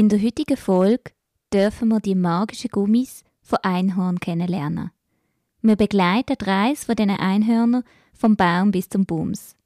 [0.00, 1.12] In der heutigen Folge
[1.52, 4.92] dürfen wir die magischen Gummis von Einhorn kennenlernen.
[5.60, 7.84] Wir begleiten die Reise von diesen Einhörnern
[8.14, 9.56] vom Baum bis zum Bums.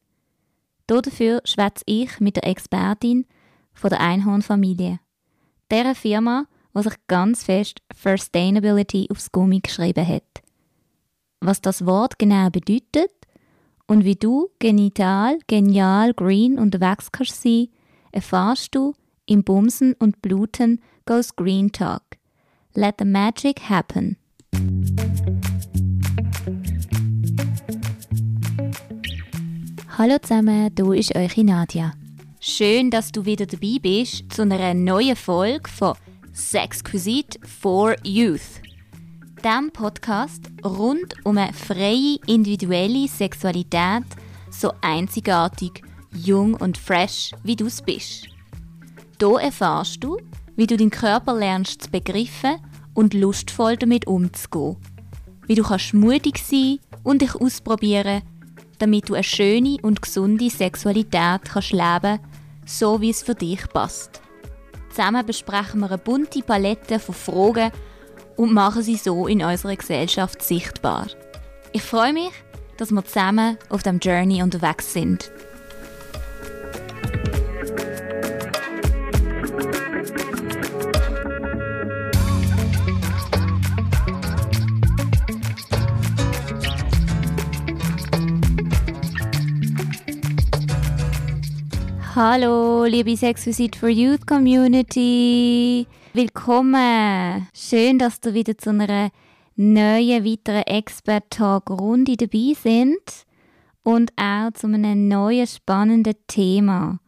[0.88, 3.26] Dafür schwätze ich mit der Expertin
[3.74, 4.98] von der Einhornfamilie.
[5.70, 6.46] Dieser Firma,
[6.76, 10.42] die sich ganz fest Sustainability aufs Gummi geschrieben hat.
[11.42, 13.12] Was das Wort genau bedeutet
[13.86, 17.68] und wie du genital, genial, green unterwegs kannst sein,
[18.10, 18.94] erfahrst du
[19.26, 22.02] im Bumsen und Bluten Goes Green Talk.
[22.74, 24.16] Let the magic happen.
[29.96, 31.92] Hallo zusammen, hier ist eure Nadia.
[32.40, 35.94] Schön, dass du wieder dabei bist zu einer neuen Folge von
[36.32, 38.60] Sexquisite for Youth.
[39.44, 44.04] Dem Podcast rund um eine freie individuelle Sexualität,
[44.50, 45.82] so einzigartig,
[46.12, 48.33] jung und fresh, wie du es bist.
[49.24, 50.18] Hier erfährst du,
[50.56, 52.56] wie du deinen Körper lernst zu begreifen
[52.92, 54.76] und lustvoll damit umzugehen.
[55.46, 58.22] Wie du kannst mutig sein und dich ausprobieren
[58.78, 62.20] damit du eine schöne und gesunde Sexualität kannst leben
[62.66, 64.22] so wie es für dich passt.
[64.90, 67.70] Zusammen besprechen wir eine bunte Palette von Fragen
[68.36, 71.06] und machen sie so in unserer Gesellschaft sichtbar.
[71.72, 72.32] Ich freue mich,
[72.78, 75.30] dass wir zusammen auf dem Journey unterwegs sind.
[92.16, 95.84] Hallo, liebe Sex Visit for Youth Community.
[96.12, 97.48] Willkommen.
[97.52, 99.10] Schön, dass du wieder zu einer
[99.56, 103.26] neuen, weiteren Expert-Talk-Runde dabei sind
[103.82, 107.00] und auch zu einem neuen, spannenden Thema.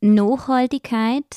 [0.00, 1.36] Nachhaltigkeit,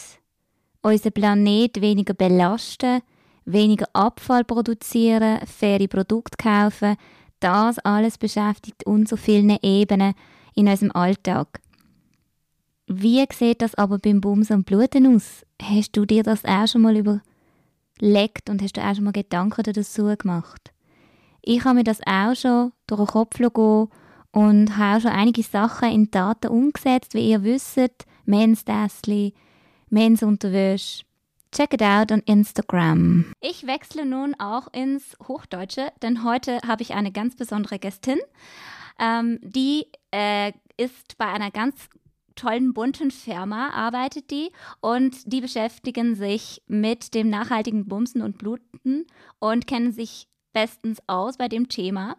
[0.81, 3.01] unseren Planet weniger belasten,
[3.43, 6.95] weniger Abfall produzieren, faire Produkte kaufen,
[7.41, 10.13] das alles beschäftigt uns auf vielen Ebenen
[10.55, 11.59] in unserem Alltag.
[12.91, 15.45] Wie sieht das aber beim Bums und Bluten aus?
[15.61, 19.61] Hast du dir das auch schon mal überlegt und hast du auch schon mal Gedanken
[19.61, 20.71] dazu gemacht?
[21.43, 23.89] Ich habe mir das auch schon durch den Kopf gehen
[24.31, 28.07] und habe auch schon einige Sachen in Daten umgesetzt, wie ihr wisst.
[28.25, 29.35] Men's Dassli,
[29.89, 31.03] Men's Unterwäsche.
[31.51, 33.33] Check it out on Instagram.
[33.39, 38.17] Ich wechsle nun auch ins Hochdeutsche, denn heute habe ich eine ganz besondere Gästin.
[38.99, 41.87] Ähm, die äh, ist bei einer ganz
[42.39, 49.05] tollen bunten Firma arbeitet die und die beschäftigen sich mit dem nachhaltigen Bumsen und Bluten
[49.39, 52.15] und kennen sich bestens aus bei dem Thema.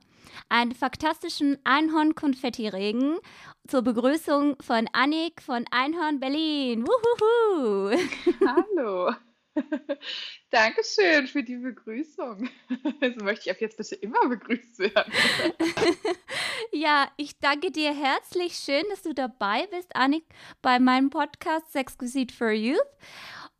[0.48, 3.16] Einen fantastischen Einhorn-Konfetti-Regen
[3.66, 6.86] zur Begrüßung von Annik von Einhorn Berlin.
[6.86, 7.97] Wuhuhu.
[8.47, 9.12] Hallo.
[10.50, 12.48] Dankeschön für die Begrüßung.
[13.00, 15.12] So möchte ich ab jetzt bitte immer begrüßt werden.
[16.72, 18.54] ja, ich danke dir herzlich.
[18.54, 20.24] Schön, dass du dabei bist, Annik,
[20.62, 22.78] bei meinem Podcast Sexquisite for Youth.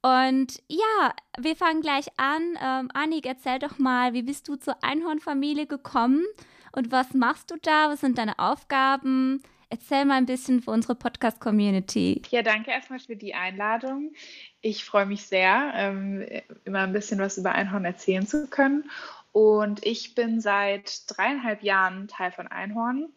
[0.03, 2.59] Und ja, wir fangen gleich an.
[2.63, 6.25] Ähm, Annik, erzähl doch mal, wie bist du zur Einhornfamilie gekommen
[6.73, 7.91] und was machst du da?
[7.91, 9.43] Was sind deine Aufgaben?
[9.73, 12.23] Erzähl mal ein bisschen für unsere Podcast-Community.
[12.31, 14.13] Ja, danke erstmal für die Einladung.
[14.61, 16.27] Ich freue mich sehr, ähm,
[16.65, 18.91] immer ein bisschen was über Einhorn erzählen zu können.
[19.31, 23.11] Und ich bin seit dreieinhalb Jahren Teil von Einhorn.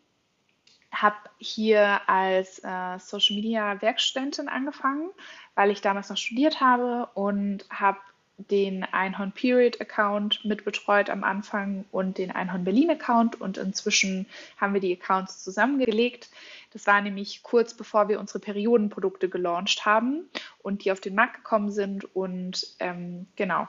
[0.91, 5.09] Habe hier als äh, Social Media Werkstudentin angefangen,
[5.55, 7.97] weil ich damals noch studiert habe und habe
[8.37, 14.25] den Einhorn Period Account mitbetreut am Anfang und den Einhorn Berlin Account und inzwischen
[14.57, 16.29] haben wir die Accounts zusammengelegt.
[16.71, 20.27] Das war nämlich kurz bevor wir unsere Periodenprodukte gelauncht haben
[20.61, 23.67] und die auf den Markt gekommen sind und ähm, genau.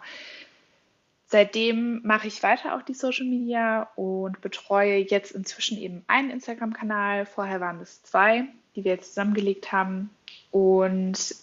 [1.27, 7.27] Seitdem mache ich weiter auch die Social Media und betreue jetzt inzwischen eben einen Instagram-Kanal.
[7.27, 8.45] Vorher waren es zwei,
[8.77, 10.11] die wir jetzt zusammengelegt haben
[10.51, 11.35] und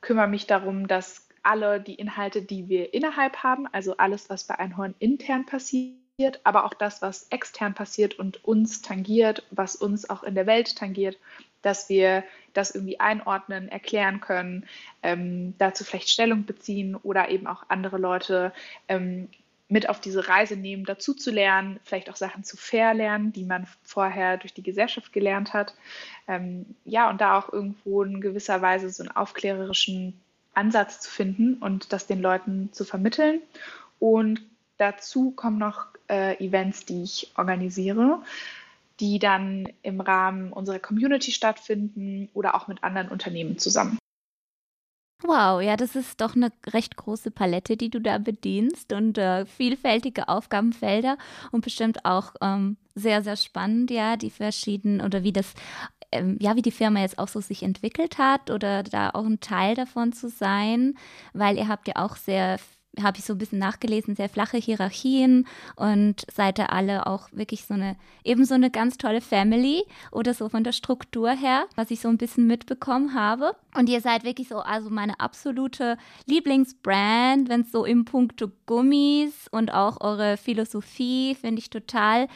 [0.00, 4.58] kümmere mich darum, dass alle die Inhalte, die wir innerhalb haben, also alles, was bei
[4.58, 10.22] Einhorn intern passiert, aber auch das, was extern passiert und uns tangiert, was uns auch
[10.22, 11.18] in der Welt tangiert,
[11.62, 14.66] dass wir das irgendwie einordnen, erklären können,
[15.02, 18.52] ähm, dazu vielleicht Stellung beziehen oder eben auch andere Leute
[18.88, 19.28] ähm,
[19.68, 23.66] mit auf diese Reise nehmen, dazu zu lernen, vielleicht auch Sachen zu verlernen, die man
[23.82, 25.74] vorher durch die Gesellschaft gelernt hat.
[26.28, 30.20] Ähm, ja, und da auch irgendwo in gewisser Weise so einen aufklärerischen
[30.56, 33.40] Ansatz zu finden und das den Leuten zu vermitteln.
[33.98, 34.42] Und
[34.78, 38.22] dazu kommen noch äh, Events, die ich organisiere,
[39.00, 43.98] die dann im Rahmen unserer Community stattfinden oder auch mit anderen Unternehmen zusammen.
[45.22, 49.46] Wow, ja, das ist doch eine recht große Palette, die du da bedienst und äh,
[49.46, 51.16] vielfältige Aufgabenfelder
[51.52, 55.54] und bestimmt auch ähm, sehr, sehr spannend, ja, die verschiedenen oder wie das,
[56.18, 59.40] ähm, ja, wie die Firma jetzt auch so sich entwickelt hat oder da auch ein
[59.40, 60.94] Teil davon zu sein,
[61.32, 62.58] weil ihr habt ja auch sehr
[63.02, 65.46] habe ich so ein bisschen nachgelesen, sehr flache Hierarchien
[65.76, 70.34] und seid ihr alle auch wirklich so eine, eben so eine ganz tolle Family oder
[70.34, 73.54] so von der Struktur her, was ich so ein bisschen mitbekommen habe.
[73.74, 79.48] Und ihr seid wirklich so, also meine absolute Lieblingsbrand, wenn es so im Punkto Gummis
[79.50, 82.28] und auch eure Philosophie finde ich total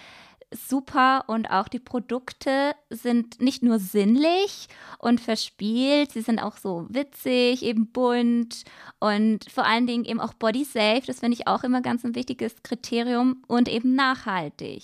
[0.52, 4.69] super und auch die Produkte sind nicht nur sinnlich
[4.99, 8.64] und verspielt, sie sind auch so witzig, eben bunt
[8.99, 12.14] und vor allen Dingen eben auch body safe, das finde ich auch immer ganz ein
[12.14, 14.82] wichtiges Kriterium und eben nachhaltig.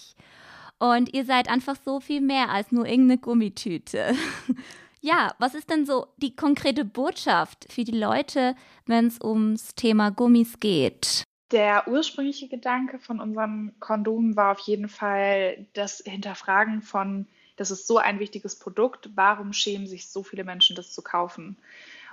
[0.79, 4.15] Und ihr seid einfach so viel mehr als nur irgendeine Gummitüte.
[5.01, 8.55] ja, was ist denn so die konkrete Botschaft für die Leute,
[8.85, 11.25] wenn es ums Thema Gummis geht?
[11.53, 17.27] Der ursprüngliche Gedanke von unserem Kondom war auf jeden Fall das Hinterfragen von,
[17.57, 21.57] das ist so ein wichtiges Produkt, warum schämen sich so viele Menschen, das zu kaufen?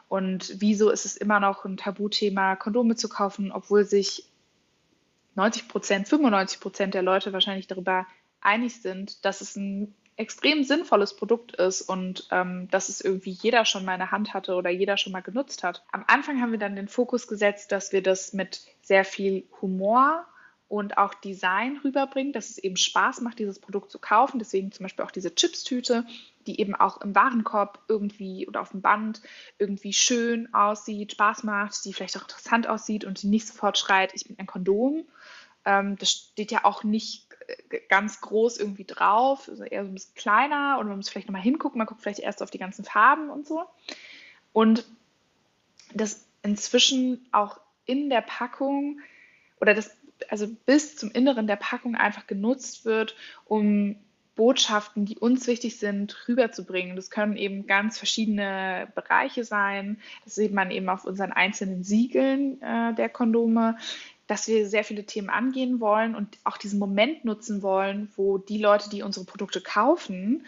[0.07, 4.29] Und wieso ist es immer noch ein Tabuthema, Kondome zu kaufen, obwohl sich
[5.33, 8.05] 90 Prozent, 95 Prozent der Leute wahrscheinlich darüber
[8.39, 13.65] einig sind, dass es ein extrem sinnvolles Produkt ist und ähm, dass es irgendwie jeder
[13.65, 15.83] schon mal in der Hand hatte oder jeder schon mal genutzt hat.
[15.91, 20.27] Am Anfang haben wir dann den Fokus gesetzt, dass wir das mit sehr viel Humor
[20.67, 24.39] und auch Design rüberbringen, dass es eben Spaß macht, dieses Produkt zu kaufen.
[24.39, 26.05] Deswegen zum Beispiel auch diese Chips-Tüte,
[26.47, 29.21] die eben auch im Warenkorb irgendwie oder auf dem Band
[29.57, 34.13] irgendwie schön aussieht, Spaß macht, die vielleicht auch interessant aussieht und die nicht sofort schreit,
[34.13, 35.05] ich bin ein Kondom.
[35.65, 37.27] Ähm, das steht ja auch nicht
[37.89, 41.41] ganz groß irgendwie drauf, also eher so ein bisschen kleiner und man muss vielleicht nochmal
[41.41, 43.63] hingucken, man guckt vielleicht erst auf die ganzen Farben und so.
[44.51, 44.85] Und
[45.93, 48.99] das inzwischen auch in der Packung
[49.59, 49.95] oder das
[50.29, 53.15] also bis zum Inneren der Packung einfach genutzt wird,
[53.45, 53.95] um
[54.35, 56.95] Botschaften, die uns wichtig sind, rüberzubringen.
[56.95, 59.99] Das können eben ganz verschiedene Bereiche sein.
[60.25, 63.77] Das sieht man eben auf unseren einzelnen Siegeln äh, der Kondome
[64.27, 68.57] dass wir sehr viele Themen angehen wollen und auch diesen Moment nutzen wollen, wo die
[68.57, 70.45] Leute, die unsere Produkte kaufen,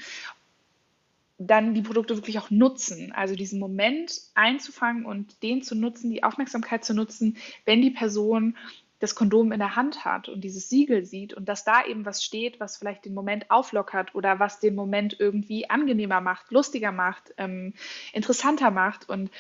[1.38, 3.12] dann die Produkte wirklich auch nutzen.
[3.12, 8.56] Also diesen Moment einzufangen und den zu nutzen, die Aufmerksamkeit zu nutzen, wenn die Person
[9.00, 12.24] das Kondom in der Hand hat und dieses Siegel sieht und dass da eben was
[12.24, 17.34] steht, was vielleicht den Moment auflockert oder was den Moment irgendwie angenehmer macht, lustiger macht,
[17.38, 17.74] ähm,
[18.14, 19.10] interessanter macht.
[19.10, 19.32] Und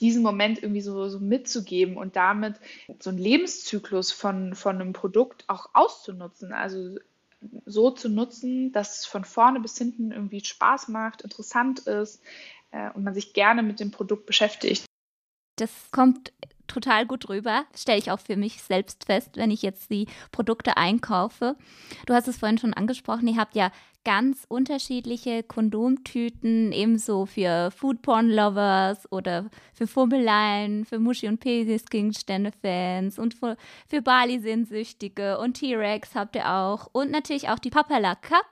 [0.00, 2.56] diesen Moment irgendwie so, so mitzugeben und damit
[2.98, 6.52] so einen Lebenszyklus von, von einem Produkt auch auszunutzen.
[6.52, 6.96] Also
[7.64, 12.22] so zu nutzen, dass es von vorne bis hinten irgendwie Spaß macht, interessant ist
[12.70, 14.84] äh, und man sich gerne mit dem Produkt beschäftigt.
[15.56, 16.32] Das kommt
[16.66, 17.64] total gut rüber.
[17.74, 21.56] Stelle ich auch für mich selbst fest, wenn ich jetzt die Produkte einkaufe.
[22.06, 23.70] Du hast es vorhin schon angesprochen, ihr habt ja
[24.04, 33.56] ganz unterschiedliche Kondomtüten, ebenso für Foodporn-Lovers oder für Fummeleien, für Muschi- und Penis-Gegenstände-Fans und für,
[33.88, 38.46] für Bali-Sehnsüchtige und T-Rex habt ihr auch und natürlich auch die Papala Cup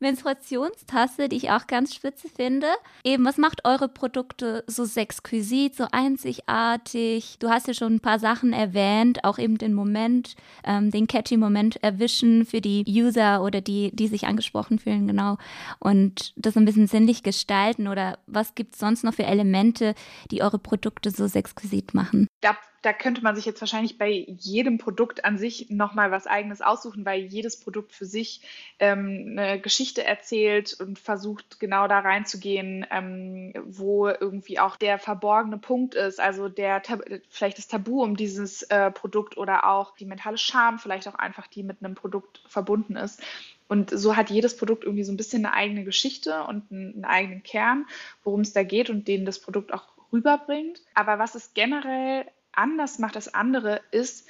[0.00, 2.66] Menstruationstasse, die ich auch ganz spitze finde.
[3.04, 7.36] Eben, was macht eure Produkte so sexquisit, so einzigartig?
[7.38, 11.36] Du hast ja schon ein paar Sachen erwähnt, auch eben den Moment, ähm, den catchy
[11.36, 15.38] Moment erwischen für die User oder die, die sich angesprochen fühlen, genau.
[15.78, 19.94] Und das ein bisschen sinnlich gestalten oder was gibt es sonst noch für Elemente,
[20.30, 22.26] die eure Produkte so sexquisit machen?
[22.40, 26.60] Da da könnte man sich jetzt wahrscheinlich bei jedem Produkt an sich nochmal was eigenes
[26.60, 28.42] aussuchen, weil jedes Produkt für sich
[28.78, 35.58] ähm, eine Geschichte erzählt und versucht genau da reinzugehen, ähm, wo irgendwie auch der verborgene
[35.58, 36.82] Punkt ist, also der
[37.28, 41.46] vielleicht das Tabu um dieses äh, Produkt oder auch die mentale Scham, vielleicht auch einfach
[41.46, 43.22] die mit einem Produkt verbunden ist.
[43.68, 47.42] Und so hat jedes Produkt irgendwie so ein bisschen eine eigene Geschichte und einen, eigenen
[47.42, 47.86] Kern,
[48.22, 50.80] worum es da geht und den das Produkt auch rüberbringt.
[50.94, 52.26] Aber was es generell
[52.56, 54.26] anders macht als andere, ist,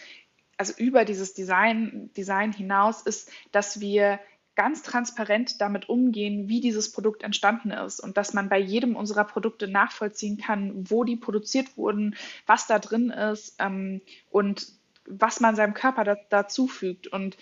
[0.57, 4.21] also über dieses Design, Design hinaus, ist, dass wir
[4.55, 9.25] ganz transparent damit umgehen, wie dieses Produkt entstanden ist und dass man bei jedem unserer
[9.25, 12.17] Produkte nachvollziehen kann, wo die produziert wurden,
[12.47, 14.69] was da drin ist ähm, und
[15.05, 17.07] was man seinem Körper da, dazu fügt.
[17.07, 17.37] Und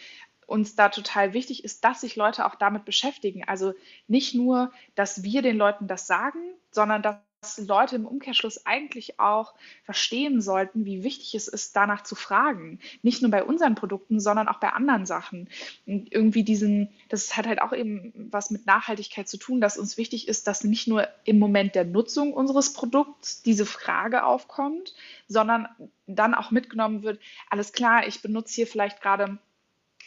[0.47, 3.45] uns da total wichtig ist, dass sich Leute auch damit beschäftigen.
[3.45, 3.75] Also
[4.09, 7.17] nicht nur, dass wir den Leuten das sagen, sondern dass
[7.59, 12.79] Leute im Umkehrschluss eigentlich auch verstehen sollten, wie wichtig es ist, danach zu fragen.
[13.03, 15.49] Nicht nur bei unseren Produkten, sondern auch bei anderen Sachen.
[15.87, 19.97] Und irgendwie diesen, das hat halt auch eben was mit Nachhaltigkeit zu tun, dass uns
[19.97, 24.95] wichtig ist, dass nicht nur im Moment der Nutzung unseres Produkts diese Frage aufkommt,
[25.29, 25.69] sondern
[26.07, 29.39] dann auch mitgenommen wird, alles klar, ich benutze hier vielleicht gerade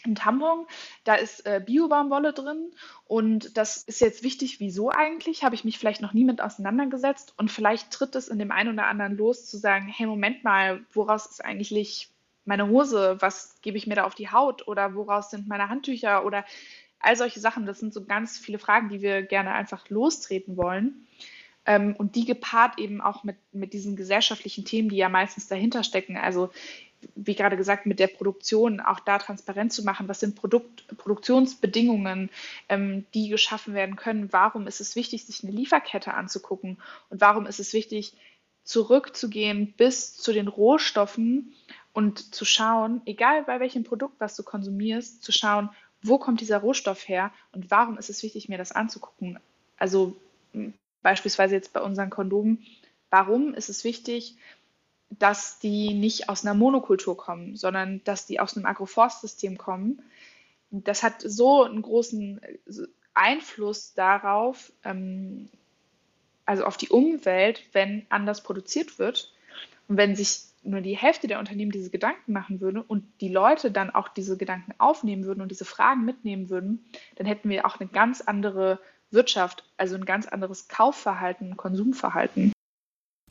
[0.07, 0.65] ein Tampon,
[1.03, 2.71] da ist äh, Biobaumwolle drin
[3.05, 5.43] und das ist jetzt wichtig, wieso eigentlich?
[5.43, 8.73] Habe ich mich vielleicht noch nie mit auseinandergesetzt und vielleicht tritt es in dem einen
[8.73, 12.09] oder anderen los zu sagen, hey, Moment mal, woraus ist eigentlich
[12.47, 13.17] meine Hose?
[13.19, 16.45] Was gebe ich mir da auf die Haut oder woraus sind meine Handtücher oder
[16.99, 17.65] all solche Sachen?
[17.65, 21.07] Das sind so ganz viele Fragen, die wir gerne einfach lostreten wollen.
[21.65, 25.83] Ähm, und die gepaart eben auch mit, mit diesen gesellschaftlichen Themen, die ja meistens dahinter
[25.83, 26.15] stecken.
[26.17, 26.49] Also
[27.15, 32.29] wie gerade gesagt, mit der Produktion auch da transparent zu machen, was sind Produkt, Produktionsbedingungen,
[32.69, 36.77] ähm, die geschaffen werden können, warum ist es wichtig, sich eine Lieferkette anzugucken
[37.09, 38.13] und warum ist es wichtig,
[38.63, 41.53] zurückzugehen bis zu den Rohstoffen
[41.93, 45.69] und zu schauen, egal bei welchem Produkt, was du konsumierst, zu schauen,
[46.01, 49.39] wo kommt dieser Rohstoff her und warum ist es wichtig, mir das anzugucken.
[49.77, 50.15] Also
[51.01, 52.65] beispielsweise jetzt bei unseren Kondomen,
[53.09, 54.35] warum ist es wichtig,
[55.09, 60.01] dass die nicht aus einer Monokultur kommen, sondern dass die aus einem Agroforstsystem kommen.
[60.69, 62.41] Das hat so einen großen
[63.13, 65.49] Einfluss darauf, ähm,
[66.45, 69.33] also auf die Umwelt, wenn anders produziert wird.
[69.87, 73.71] Und wenn sich nur die Hälfte der Unternehmen diese Gedanken machen würde und die Leute
[73.71, 76.85] dann auch diese Gedanken aufnehmen würden und diese Fragen mitnehmen würden,
[77.15, 82.51] dann hätten wir auch eine ganz andere Wirtschaft, also ein ganz anderes Kaufverhalten, Konsumverhalten.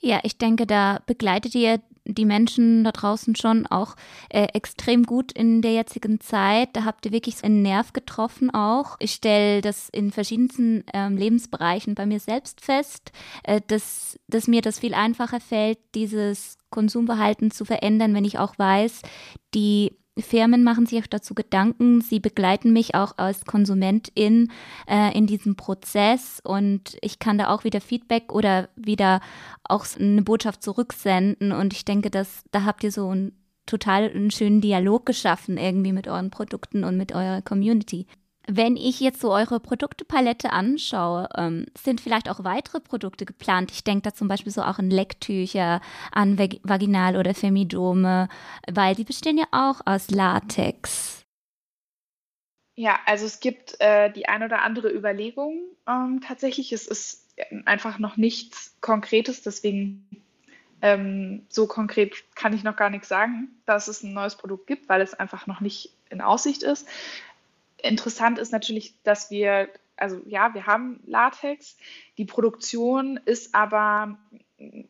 [0.00, 3.96] Ja, ich denke, da begleitet ihr die Menschen da draußen schon auch
[4.28, 6.70] äh, extrem gut in der jetzigen Zeit.
[6.74, 8.96] Da habt ihr wirklich so einen Nerv getroffen auch.
[9.00, 13.12] Ich stelle das in verschiedensten ähm, Lebensbereichen bei mir selbst fest,
[13.42, 18.58] äh, dass, dass mir das viel einfacher fällt, dieses Konsumverhalten zu verändern, wenn ich auch
[18.58, 19.02] weiß,
[19.54, 24.50] die Firmen machen sich auch dazu Gedanken, sie begleiten mich auch als Konsumentin
[24.88, 26.40] äh, in diesem Prozess.
[26.42, 29.20] Und ich kann da auch wieder Feedback oder wieder
[29.64, 31.52] auch eine Botschaft zurücksenden.
[31.52, 33.32] Und ich denke, dass da habt ihr so einen
[33.66, 38.06] total einen schönen Dialog geschaffen irgendwie mit euren Produkten und mit eurer Community.
[38.48, 43.72] Wenn ich jetzt so eure Produktepalette anschaue, ähm, sind vielleicht auch weitere Produkte geplant.
[43.72, 45.80] Ich denke da zum Beispiel so auch an Lecktücher,
[46.12, 48.28] an Vag Vaginal- oder Femidome,
[48.70, 51.24] weil die bestehen ja auch aus Latex.
[52.76, 55.62] Ja, also es gibt äh, die ein oder andere Überlegung.
[55.88, 57.26] Ähm, tatsächlich, es ist
[57.64, 60.06] einfach noch nichts Konkretes, deswegen
[60.82, 64.88] ähm, so konkret kann ich noch gar nichts sagen, dass es ein neues Produkt gibt,
[64.88, 66.86] weil es einfach noch nicht in Aussicht ist.
[67.88, 71.76] Interessant ist natürlich, dass wir, also ja, wir haben Latex.
[72.18, 74.18] Die Produktion ist aber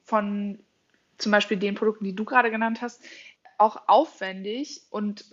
[0.05, 0.59] von
[1.19, 3.03] zum Beispiel den Produkten, die du gerade genannt hast,
[3.59, 5.25] auch aufwendig und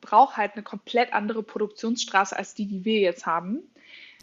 [0.00, 3.62] braucht halt eine komplett andere Produktionsstraße als die, die wir jetzt haben.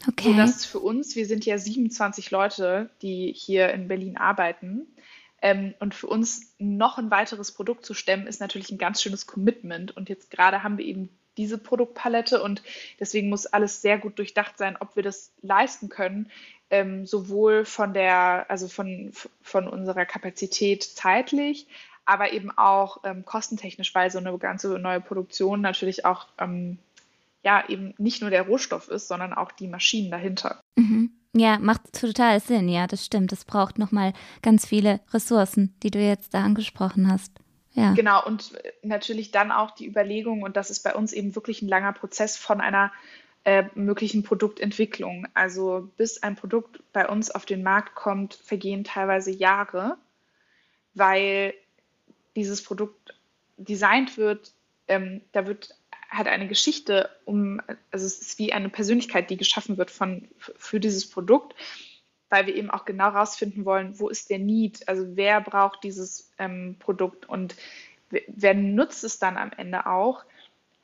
[0.08, 0.30] Okay.
[0.30, 4.86] Sodass für uns, wir sind ja 27 Leute, die hier in Berlin arbeiten.
[5.42, 9.26] Ähm, und für uns noch ein weiteres Produkt zu stemmen, ist natürlich ein ganz schönes
[9.26, 9.96] Commitment.
[9.96, 11.08] Und jetzt gerade haben wir eben
[11.40, 12.62] diese Produktpalette und
[13.00, 16.30] deswegen muss alles sehr gut durchdacht sein, ob wir das leisten können,
[16.70, 21.66] ähm, sowohl von der, also von, von unserer Kapazität zeitlich,
[22.04, 26.78] aber eben auch ähm, kostentechnisch, weil so eine ganze neue Produktion natürlich auch ähm,
[27.42, 30.60] ja eben nicht nur der Rohstoff ist, sondern auch die Maschinen dahinter.
[30.76, 31.10] Mhm.
[31.34, 33.30] Ja, macht total Sinn, ja, das stimmt.
[33.30, 37.32] Das braucht nochmal ganz viele Ressourcen, die du jetzt da angesprochen hast.
[37.80, 37.94] Ja.
[37.94, 41.68] Genau, und natürlich dann auch die Überlegung, und das ist bei uns eben wirklich ein
[41.68, 42.92] langer Prozess von einer
[43.44, 45.26] äh, möglichen Produktentwicklung.
[45.34, 49.96] Also bis ein Produkt bei uns auf den Markt kommt, vergehen teilweise Jahre,
[50.94, 51.54] weil
[52.36, 53.14] dieses Produkt
[53.56, 54.52] designt wird,
[54.88, 55.74] ähm, da wird
[56.10, 57.60] halt eine Geschichte um,
[57.90, 61.54] also es ist wie eine Persönlichkeit, die geschaffen wird von, für dieses Produkt
[62.30, 66.30] weil wir eben auch genau rausfinden wollen, wo ist der Need, also wer braucht dieses
[66.38, 67.56] ähm, Produkt und
[68.08, 70.24] wer nutzt es dann am Ende auch,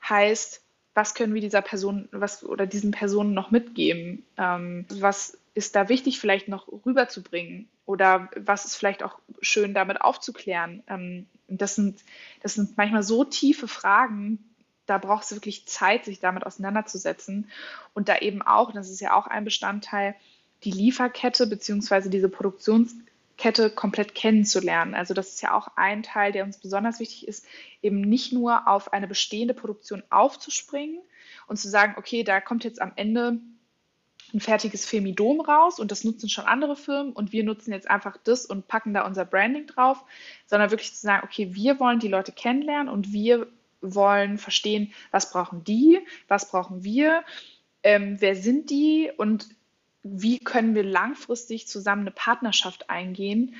[0.07, 0.61] heißt,
[0.93, 4.25] was können wir dieser Person was oder diesen Personen noch mitgeben?
[4.37, 7.67] Ähm, was ist da wichtig, vielleicht noch rüberzubringen?
[7.85, 10.83] Oder was ist vielleicht auch schön damit aufzuklären?
[10.87, 12.03] Ähm, das, sind,
[12.41, 14.43] das sind manchmal so tiefe Fragen,
[14.87, 17.49] da braucht es wirklich Zeit, sich damit auseinanderzusetzen.
[17.93, 20.15] Und da eben auch, das ist ja auch ein Bestandteil,
[20.67, 22.09] die Lieferkette bzw.
[22.09, 24.95] diese Produktionskette komplett kennenzulernen.
[24.95, 27.45] Also das ist ja auch ein Teil, der uns besonders wichtig ist,
[27.81, 30.99] eben nicht nur auf eine bestehende Produktion aufzuspringen
[31.47, 33.39] und zu sagen, okay, da kommt jetzt am Ende
[34.33, 38.17] ein fertiges Femidom raus und das nutzen schon andere Firmen und wir nutzen jetzt einfach
[38.17, 40.03] das und packen da unser Branding drauf,
[40.47, 43.47] sondern wirklich zu sagen, okay, wir wollen die Leute kennenlernen und wir
[43.79, 47.23] wollen verstehen, was brauchen die, was brauchen wir,
[47.83, 49.47] ähm, wer sind die und
[50.11, 53.55] wie können wir langfristig zusammen eine Partnerschaft eingehen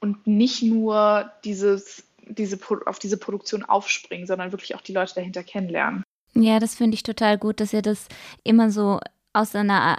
[0.00, 5.42] und nicht nur dieses, diese, auf diese Produktion aufspringen, sondern wirklich auch die Leute dahinter
[5.42, 6.02] kennenlernen.
[6.34, 8.08] Ja, das finde ich total gut, dass ihr das
[8.44, 9.00] immer so
[9.32, 9.98] aus einer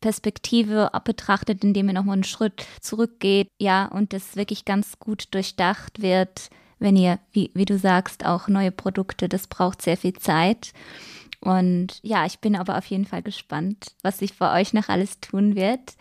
[0.00, 6.02] Perspektive betrachtet, indem ihr nochmal einen Schritt zurückgeht, ja, und das wirklich ganz gut durchdacht
[6.02, 10.72] wird, wenn ihr, wie, wie du sagst, auch neue Produkte, das braucht sehr viel Zeit.
[11.44, 15.20] Und ja, ich bin aber auf jeden Fall gespannt, was sich bei euch noch alles
[15.20, 15.94] tun wird.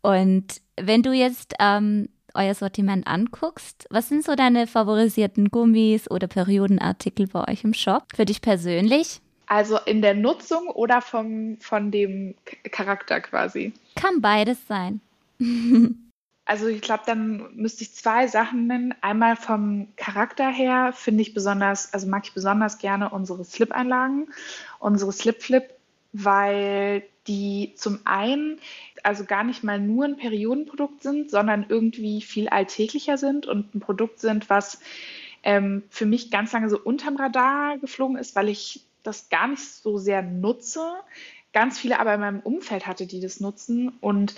[0.00, 6.26] Und wenn du jetzt ähm, euer Sortiment anguckst, was sind so deine favorisierten Gummis oder
[6.26, 8.04] Periodenartikel bei euch im Shop?
[8.14, 9.20] Für dich persönlich?
[9.46, 12.34] Also in der Nutzung oder vom, von dem
[12.70, 13.72] Charakter quasi?
[13.96, 15.00] Kann beides sein.
[16.44, 18.94] also ich glaube, dann müsste ich zwei Sachen nennen.
[19.00, 24.28] Einmal vom Charakter her finde ich besonders, also mag ich besonders gerne unsere Slip-Einlagen,
[24.80, 25.70] unsere Slip-Flip,
[26.12, 28.58] weil die zum einen
[29.04, 33.80] also gar nicht mal nur ein Periodenprodukt sind, sondern irgendwie viel alltäglicher sind und ein
[33.80, 34.80] Produkt sind, was
[35.44, 39.62] ähm, für mich ganz lange so unterm Radar geflogen ist, weil ich das gar nicht
[39.62, 40.92] so sehr nutze.
[41.52, 44.34] Ganz viele aber in meinem Umfeld hatte, die das nutzen und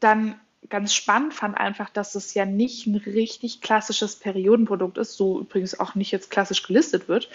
[0.00, 5.40] dann ganz spannend fand einfach, dass es ja nicht ein richtig klassisches Periodenprodukt ist, so
[5.40, 7.28] übrigens auch nicht jetzt klassisch gelistet wird,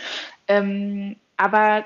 [0.48, 1.86] ähm, aber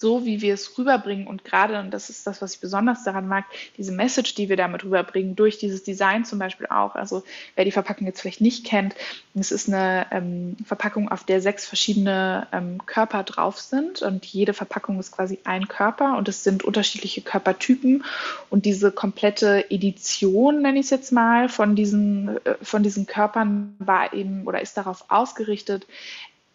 [0.00, 1.26] so, wie wir es rüberbringen.
[1.26, 3.44] Und gerade, und das ist das, was ich besonders daran mag,
[3.76, 6.94] diese Message, die wir damit rüberbringen, durch dieses Design zum Beispiel auch.
[6.94, 7.22] Also
[7.54, 8.94] wer die Verpackung jetzt vielleicht nicht kennt,
[9.34, 14.00] es ist eine ähm, Verpackung, auf der sechs verschiedene ähm, Körper drauf sind.
[14.00, 16.16] Und jede Verpackung ist quasi ein Körper.
[16.16, 18.02] Und es sind unterschiedliche Körpertypen.
[18.48, 23.76] Und diese komplette Edition, nenne ich es jetzt mal, von diesen, äh, von diesen Körpern
[23.78, 25.86] war eben oder ist darauf ausgerichtet,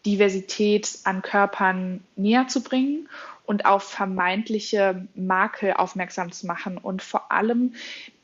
[0.06, 3.10] Diversität an Körpern näher zu bringen
[3.46, 7.74] und auf vermeintliche Makel aufmerksam zu machen und vor allem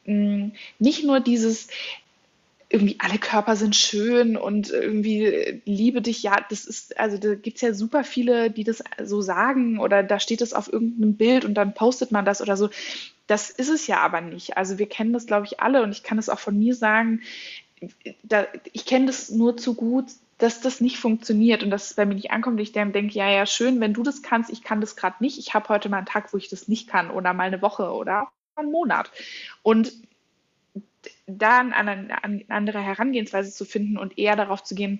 [0.05, 1.67] mh, mm, nicht nur dieses
[2.71, 7.57] irgendwie alle Körper sind schön und irgendwie liebe dich, ja, das ist, also da gibt
[7.57, 11.43] es ja super viele, die das so sagen oder da steht es auf irgendeinem Bild
[11.43, 12.69] und dann postet man das oder so.
[13.27, 14.55] Das ist es ja aber nicht.
[14.55, 17.21] Also wir kennen das, glaube ich, alle und ich kann es auch von mir sagen,
[18.23, 20.05] da, ich kenne das nur zu gut,
[20.41, 22.59] dass das nicht funktioniert und dass es bei mir nicht ankommt.
[22.59, 25.37] Ich dann denke, ja, ja, schön, wenn du das kannst, ich kann das gerade nicht.
[25.37, 27.91] Ich habe heute mal einen Tag, wo ich das nicht kann oder mal eine Woche
[27.91, 29.11] oder einen Monat.
[29.61, 29.93] Und
[31.27, 34.99] an eine andere Herangehensweise zu finden und eher darauf zu gehen,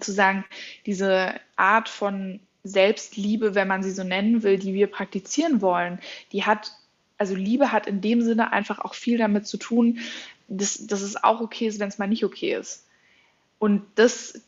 [0.00, 0.44] zu sagen,
[0.86, 6.00] diese Art von Selbstliebe, wenn man sie so nennen will, die wir praktizieren wollen,
[6.32, 6.72] die hat,
[7.18, 9.98] also Liebe hat in dem Sinne einfach auch viel damit zu tun,
[10.48, 12.86] dass, dass es auch okay ist, wenn es mal nicht okay ist.
[13.64, 14.42] Und das,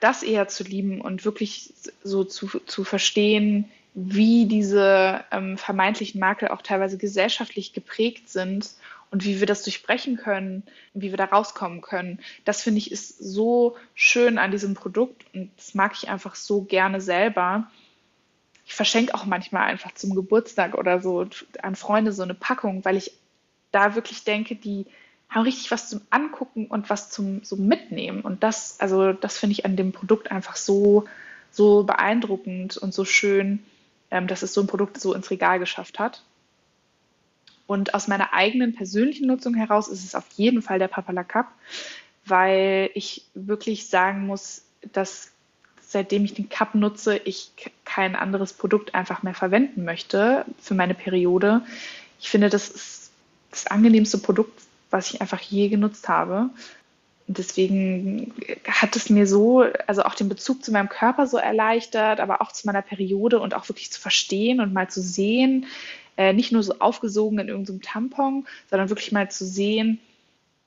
[0.00, 6.48] das eher zu lieben und wirklich so zu, zu verstehen, wie diese ähm, vermeintlichen Makel
[6.48, 8.70] auch teilweise gesellschaftlich geprägt sind
[9.10, 10.62] und wie wir das durchbrechen können,
[10.94, 12.20] wie wir da rauskommen können.
[12.46, 16.62] Das finde ich ist so schön an diesem Produkt und das mag ich einfach so
[16.62, 17.70] gerne selber.
[18.64, 21.26] Ich verschenke auch manchmal einfach zum Geburtstag oder so
[21.60, 23.12] an Freunde so eine Packung, weil ich
[23.70, 24.86] da wirklich denke, die,
[25.28, 28.20] haben richtig was zum Angucken und was zum so Mitnehmen.
[28.20, 31.04] Und das, also das finde ich an dem Produkt einfach so,
[31.50, 33.64] so beeindruckend und so schön,
[34.10, 36.22] ähm, dass es so ein Produkt so ins Regal geschafft hat.
[37.66, 41.48] Und aus meiner eigenen persönlichen Nutzung heraus ist es auf jeden Fall der Papala Cup,
[42.24, 44.62] weil ich wirklich sagen muss,
[44.92, 45.32] dass
[45.80, 47.50] seitdem ich den Cup nutze, ich
[47.84, 51.62] kein anderes Produkt einfach mehr verwenden möchte für meine Periode.
[52.20, 53.10] Ich finde, das ist
[53.50, 56.50] das angenehmste Produkt, was ich einfach je genutzt habe.
[57.28, 58.32] Deswegen
[58.68, 62.52] hat es mir so, also auch den Bezug zu meinem Körper so erleichtert, aber auch
[62.52, 65.66] zu meiner Periode und auch wirklich zu verstehen und mal zu sehen,
[66.16, 69.98] äh, nicht nur so aufgesogen in irgendeinem Tampon, sondern wirklich mal zu sehen,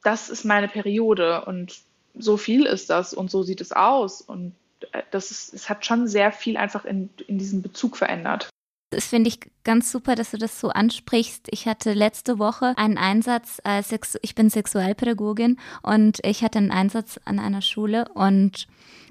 [0.04, 1.80] das ist meine Periode und
[2.18, 4.22] so viel ist das und so sieht es aus.
[4.22, 4.54] Und
[4.92, 8.50] äh, das ist, es hat schon sehr viel einfach in, in diesem Bezug verändert.
[8.92, 11.48] Das finde ich ganz super, dass du das so ansprichst.
[11.52, 13.84] Ich hatte letzte Woche einen Einsatz, äh,
[14.22, 18.68] ich bin Sexualpädagogin und ich hatte einen Einsatz an einer Schule und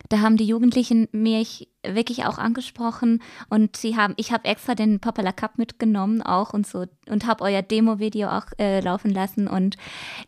[0.08, 5.00] da haben die Jugendlichen mich wirklich auch angesprochen und sie haben, ich habe extra den
[5.00, 9.76] Popular Cup mitgenommen auch und so und habe euer Demo-Video auch äh, laufen lassen und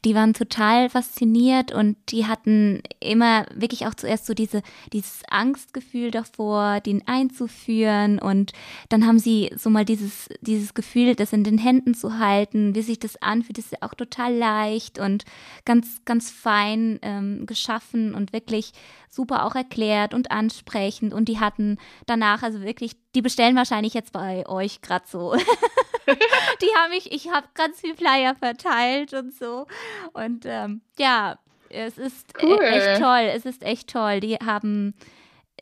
[0.05, 6.11] die waren total fasziniert und die hatten immer wirklich auch zuerst so diese, dieses Angstgefühl
[6.11, 8.53] davor, den einzuführen und
[8.89, 12.83] dann haben sie so mal dieses, dieses Gefühl, das in den Händen zu halten, wie
[12.83, 15.25] sich das anfühlt, das ist ja auch total leicht und
[15.65, 18.73] ganz, ganz fein ähm, geschaffen und wirklich
[19.11, 24.13] super auch erklärt und ansprechend und die hatten danach also wirklich, die bestellen wahrscheinlich jetzt
[24.13, 25.35] bei euch gerade so.
[26.07, 29.67] die haben mich, ich habe ganz viel Flyer verteilt und so
[30.13, 31.39] und ähm, ja,
[31.71, 32.61] es ist e-, cool.
[32.63, 34.21] echt toll, es ist echt toll.
[34.21, 34.95] Die haben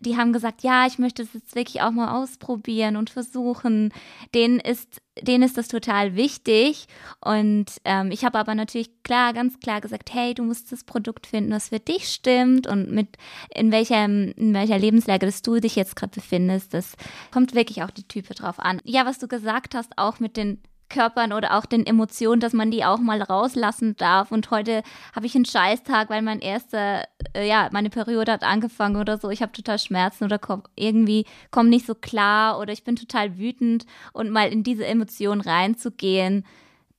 [0.01, 3.93] die haben gesagt, ja, ich möchte es jetzt wirklich auch mal ausprobieren und versuchen.
[4.35, 6.87] Denen ist, denen ist das total wichtig.
[7.21, 11.27] Und ähm, ich habe aber natürlich klar, ganz klar gesagt, hey, du musst das Produkt
[11.27, 13.17] finden, das für dich stimmt und mit
[13.55, 16.75] in welcher, in welcher Lebenslage dass du dich jetzt gerade befindest.
[16.75, 16.95] Das
[17.31, 18.81] kommt wirklich auch die Type drauf an.
[18.85, 22.71] Ja, was du gesagt hast, auch mit den Körpern oder auch den Emotionen, dass man
[22.71, 24.33] die auch mal rauslassen darf.
[24.33, 24.83] Und heute
[25.15, 29.31] habe ich einen Scheißtag, weil mein erster, äh, ja, meine Periode hat angefangen oder so.
[29.31, 33.39] Ich habe total Schmerzen oder komm, irgendwie komme nicht so klar oder ich bin total
[33.39, 36.45] wütend und mal in diese Emotionen reinzugehen,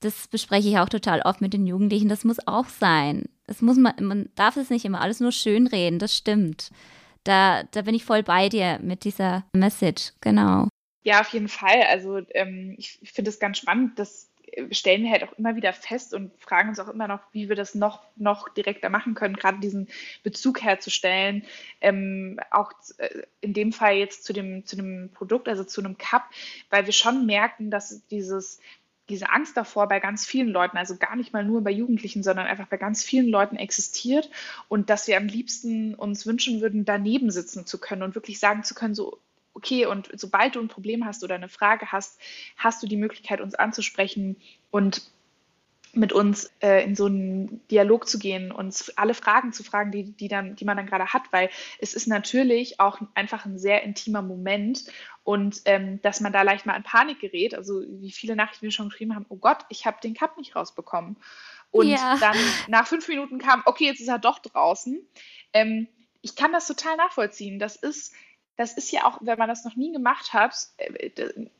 [0.01, 2.09] das bespreche ich auch total oft mit den Jugendlichen.
[2.09, 3.25] Das muss auch sein.
[3.47, 5.99] Es muss man, man darf es nicht immer alles nur schön reden.
[5.99, 6.71] Das stimmt.
[7.23, 10.13] Da, da bin ich voll bei dir mit dieser Message.
[10.21, 10.67] Genau.
[11.03, 11.83] Ja, auf jeden Fall.
[11.83, 15.71] Also ähm, ich, finde es ganz spannend, das äh, stellen wir halt auch immer wieder
[15.71, 19.35] fest und fragen uns auch immer noch, wie wir das noch, noch direkter machen können,
[19.35, 19.87] gerade diesen
[20.23, 21.45] Bezug herzustellen.
[21.79, 25.97] Ähm, auch äh, in dem Fall jetzt zu dem, zu dem Produkt, also zu einem
[25.97, 26.23] Cup,
[26.69, 28.59] weil wir schon merken, dass dieses
[29.09, 32.45] diese Angst davor bei ganz vielen Leuten, also gar nicht mal nur bei Jugendlichen, sondern
[32.45, 34.29] einfach bei ganz vielen Leuten existiert
[34.67, 38.63] und dass wir am liebsten uns wünschen würden, daneben sitzen zu können und wirklich sagen
[38.63, 39.19] zu können, so
[39.59, 42.19] okay, und sobald du ein Problem hast oder eine Frage hast,
[42.55, 44.37] hast du die Möglichkeit, uns anzusprechen
[44.71, 45.11] und
[45.91, 50.03] mit uns äh, in so einen Dialog zu gehen, uns alle Fragen zu fragen, die,
[50.03, 53.83] die, dann, die man dann gerade hat, weil es ist natürlich auch einfach ein sehr
[53.83, 54.85] intimer Moment
[55.23, 58.71] und ähm, dass man da leicht mal in Panik gerät, also wie viele Nachrichten wir
[58.71, 61.17] schon geschrieben haben, oh Gott, ich habe den Cup nicht rausbekommen.
[61.71, 62.17] Und ja.
[62.19, 65.05] dann nach fünf Minuten kam, okay, jetzt ist er doch draußen.
[65.53, 65.87] Ähm,
[66.21, 67.59] ich kann das total nachvollziehen.
[67.59, 68.13] Das ist
[68.59, 71.09] das ist ja auch, wenn man das noch nie gemacht hat, äh,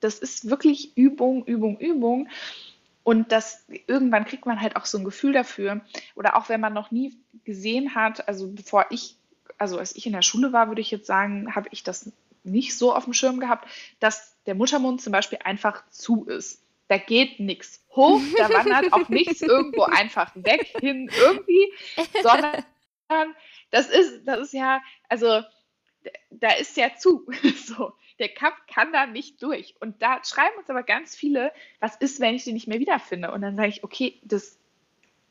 [0.01, 2.27] das ist wirklich Übung, Übung, Übung.
[3.03, 5.79] Und das irgendwann kriegt man halt auch so ein Gefühl dafür.
[6.15, 9.15] Oder auch wenn man noch nie gesehen hat, also bevor ich,
[9.57, 12.11] also als ich in der Schule war, würde ich jetzt sagen, habe ich das
[12.43, 13.69] nicht so auf dem Schirm gehabt,
[14.01, 16.61] dass der Muttermund zum Beispiel einfach zu ist.
[16.89, 21.71] Da geht nichts hoch, da wandert auch nichts irgendwo einfach weg hin irgendwie,
[22.21, 22.65] sondern
[23.71, 25.43] das ist, das ist ja, also
[26.29, 27.25] da ist ja zu.
[27.65, 29.75] so, der Cup kann da nicht durch.
[29.79, 33.31] Und da schreiben uns aber ganz viele, was ist, wenn ich den nicht mehr wiederfinde?
[33.31, 34.57] Und dann sage ich, okay, das,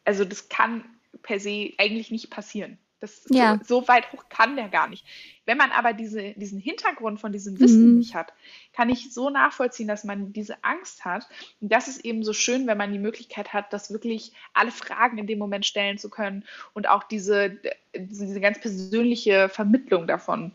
[0.05, 0.85] also das kann
[1.23, 2.79] per se eigentlich nicht passieren.
[3.01, 3.59] Das, ja.
[3.63, 5.05] so, so, weit hoch kann der gar nicht.
[5.45, 7.99] Wenn man aber diese, diesen Hintergrund von diesem Wissen mhm.
[7.99, 8.33] nicht hat,
[8.73, 11.29] kann ich so nachvollziehen, dass man diese Angst hat.
[11.61, 15.19] Und das ist eben so schön, wenn man die Möglichkeit hat, das wirklich alle Fragen
[15.19, 17.59] in dem Moment stellen zu können und auch diese,
[17.97, 20.53] diese ganz persönliche Vermittlung davon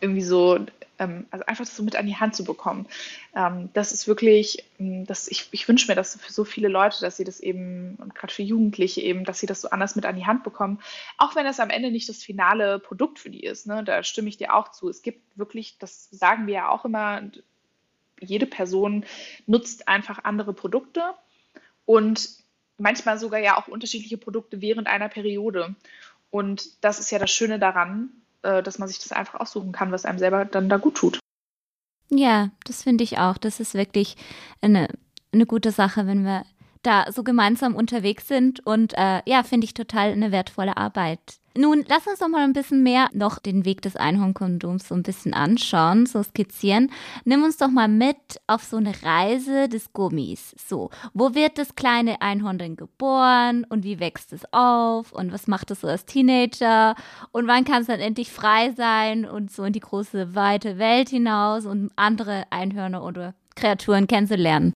[0.00, 0.58] irgendwie so,
[0.98, 2.86] ähm, also einfach das so mit an die Hand zu bekommen.
[3.34, 7.00] Ähm, das ist wirklich, ähm, das, ich, ich wünsche mir das für so viele Leute,
[7.00, 10.06] dass sie das eben, und gerade für Jugendliche eben, dass sie das so anders mit
[10.06, 10.80] an die Hand bekommen.
[11.16, 13.84] Auch wenn es am Ende nicht das finale Produkt für die ist, ne?
[13.84, 14.88] da stimme ich dir auch zu.
[14.88, 17.22] Es gibt wirklich, das sagen wir ja auch immer,
[18.20, 19.04] jede Person
[19.46, 21.14] nutzt einfach andere Produkte
[21.84, 22.28] und
[22.78, 25.74] manchmal sogar ja auch unterschiedliche Produkte während einer Periode.
[26.30, 28.10] Und das ist ja das Schöne daran,
[28.42, 31.18] äh, dass man sich das einfach aussuchen kann, was einem selber dann da gut tut.
[32.10, 33.36] Ja, das finde ich auch.
[33.38, 34.16] Das ist wirklich
[34.60, 34.88] eine,
[35.32, 36.44] eine gute Sache, wenn wir
[36.82, 38.64] da so gemeinsam unterwegs sind.
[38.64, 41.20] Und äh, ja, finde ich total eine wertvolle Arbeit.
[41.60, 45.02] Nun, lass uns doch mal ein bisschen mehr noch den Weg des Einhornkondums so ein
[45.02, 46.92] bisschen anschauen, so skizzieren.
[47.24, 48.16] Nimm uns doch mal mit
[48.46, 50.54] auf so eine Reise des Gummis.
[50.68, 55.48] So, wo wird das kleine Einhorn denn geboren und wie wächst es auf und was
[55.48, 56.94] macht es so als Teenager
[57.32, 61.08] und wann kann es dann endlich frei sein und so in die große weite Welt
[61.08, 64.74] hinaus und andere Einhörner oder Kreaturen kennenzulernen?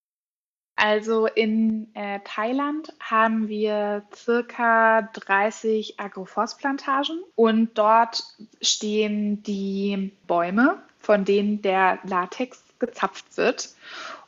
[0.77, 8.25] Also in äh, Thailand haben wir circa 30 Agroforstplantagen und dort
[8.61, 13.71] stehen die Bäume, von denen der Latex gezapft wird.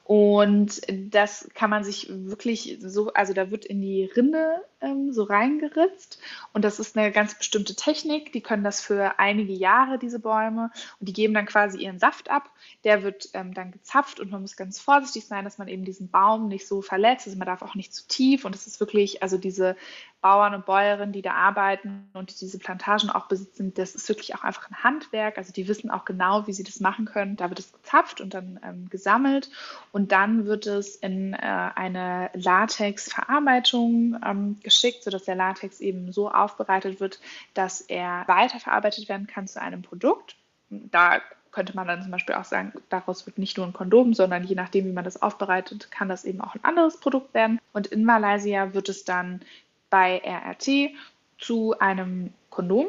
[0.05, 5.25] Und das kann man sich wirklich so, also da wird in die Rinde ähm, so
[5.25, 6.19] reingeritzt.
[6.53, 8.33] Und das ist eine ganz bestimmte Technik.
[8.33, 10.71] Die können das für einige Jahre, diese Bäume.
[11.01, 12.51] Und die geben dann quasi ihren Saft ab.
[12.85, 16.11] Der wird ähm, dann gezapft und man muss ganz vorsichtig sein, dass man eben diesen
[16.11, 17.27] Baum nicht so verletzt.
[17.27, 18.45] Also man darf auch nicht zu tief.
[18.45, 19.77] Und es ist wirklich, also diese
[20.21, 24.35] Bauern und Bäuerinnen, die da arbeiten und die diese Plantagen auch besitzen, das ist wirklich
[24.35, 25.37] auch einfach ein Handwerk.
[25.37, 27.37] Also die wissen auch genau, wie sie das machen können.
[27.37, 29.51] Da wird es gezapft und dann ähm, gesammelt.
[29.93, 31.37] Und dann wird es in äh,
[31.75, 37.21] eine Latex-Verarbeitung ähm, geschickt, sodass der Latex eben so aufbereitet wird,
[37.55, 40.37] dass er weiterverarbeitet werden kann zu einem Produkt.
[40.69, 44.45] Da könnte man dann zum Beispiel auch sagen, daraus wird nicht nur ein Kondom, sondern
[44.45, 47.61] je nachdem, wie man das aufbereitet, kann das eben auch ein anderes Produkt werden.
[47.73, 49.41] Und in Malaysia wird es dann
[49.89, 50.91] bei RRT
[51.39, 52.87] zu einem Kondom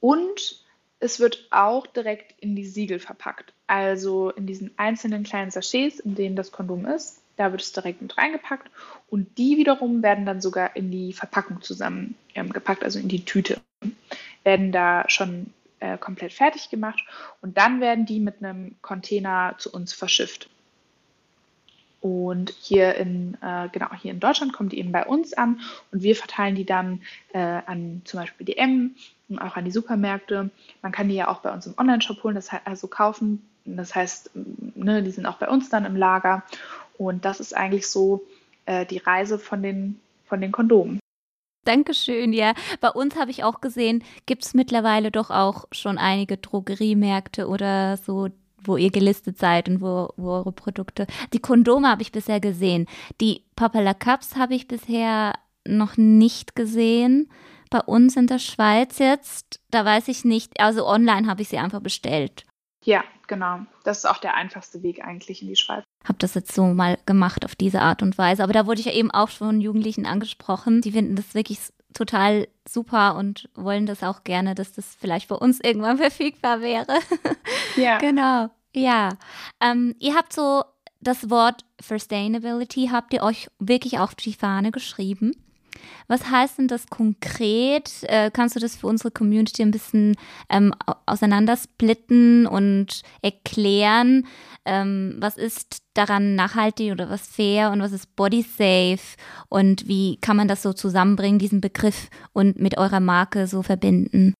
[0.00, 0.64] und
[1.00, 3.52] es wird auch direkt in die Siegel verpackt.
[3.66, 8.02] Also in diesen einzelnen kleinen Sachets, in denen das Kondom ist, da wird es direkt
[8.02, 8.70] mit reingepackt
[9.08, 13.58] und die wiederum werden dann sogar in die Verpackung zusammengepackt, ähm, also in die Tüte.
[14.44, 17.02] Werden da schon äh, komplett fertig gemacht
[17.40, 20.50] und dann werden die mit einem Container zu uns verschifft.
[22.02, 25.60] Und hier in, äh, genau, hier in Deutschland kommen die eben bei uns an
[25.92, 27.00] und wir verteilen die dann
[27.32, 28.94] äh, an zum Beispiel DM
[29.30, 30.50] und auch an die Supermärkte.
[30.82, 33.46] Man kann die ja auch bei uns im Online-Shop holen, das also kaufen.
[33.64, 36.42] Das heißt, ne, die sind auch bei uns dann im Lager.
[37.00, 38.26] Und das ist eigentlich so
[38.66, 41.00] äh, die Reise von den, von den Kondomen.
[41.64, 42.52] Dankeschön, ja.
[42.82, 47.96] Bei uns habe ich auch gesehen, gibt es mittlerweile doch auch schon einige Drogeriemärkte oder
[47.96, 48.28] so,
[48.62, 51.06] wo ihr gelistet seid und wo, wo eure Produkte.
[51.32, 52.86] Die Kondome habe ich bisher gesehen.
[53.22, 55.32] Die Papala Cups habe ich bisher
[55.66, 57.30] noch nicht gesehen.
[57.70, 61.58] Bei uns in der Schweiz jetzt, da weiß ich nicht, also online habe ich sie
[61.58, 62.44] einfach bestellt.
[62.84, 63.60] Ja, genau.
[63.84, 65.84] Das ist auch der einfachste Weg eigentlich in die Schweiz.
[66.04, 68.42] Habe das jetzt so mal gemacht auf diese Art und Weise.
[68.42, 70.80] Aber da wurde ich ja eben auch von Jugendlichen angesprochen.
[70.80, 71.58] Die finden das wirklich
[71.92, 76.98] total super und wollen das auch gerne, dass das vielleicht bei uns irgendwann verfügbar wäre.
[77.76, 77.98] Ja.
[77.98, 78.50] genau.
[78.74, 79.10] Ja.
[79.60, 80.62] Ähm, ihr habt so
[81.00, 85.32] das Wort Sustainability, habt ihr euch wirklich auf die Fahne geschrieben?
[86.08, 87.90] Was heißt denn das konkret?
[88.02, 90.16] Äh, kannst du das für unsere Community ein bisschen
[90.48, 90.74] ähm,
[91.06, 94.26] auseinandersplitten und erklären?
[94.64, 99.16] Ähm, was ist daran nachhaltig oder was fair und was ist body safe?
[99.48, 104.34] Und wie kann man das so zusammenbringen, diesen Begriff und mit eurer Marke so verbinden?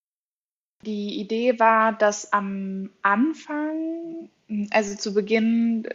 [0.86, 4.30] Die Idee war, dass am Anfang,
[4.70, 5.86] also zu Beginn,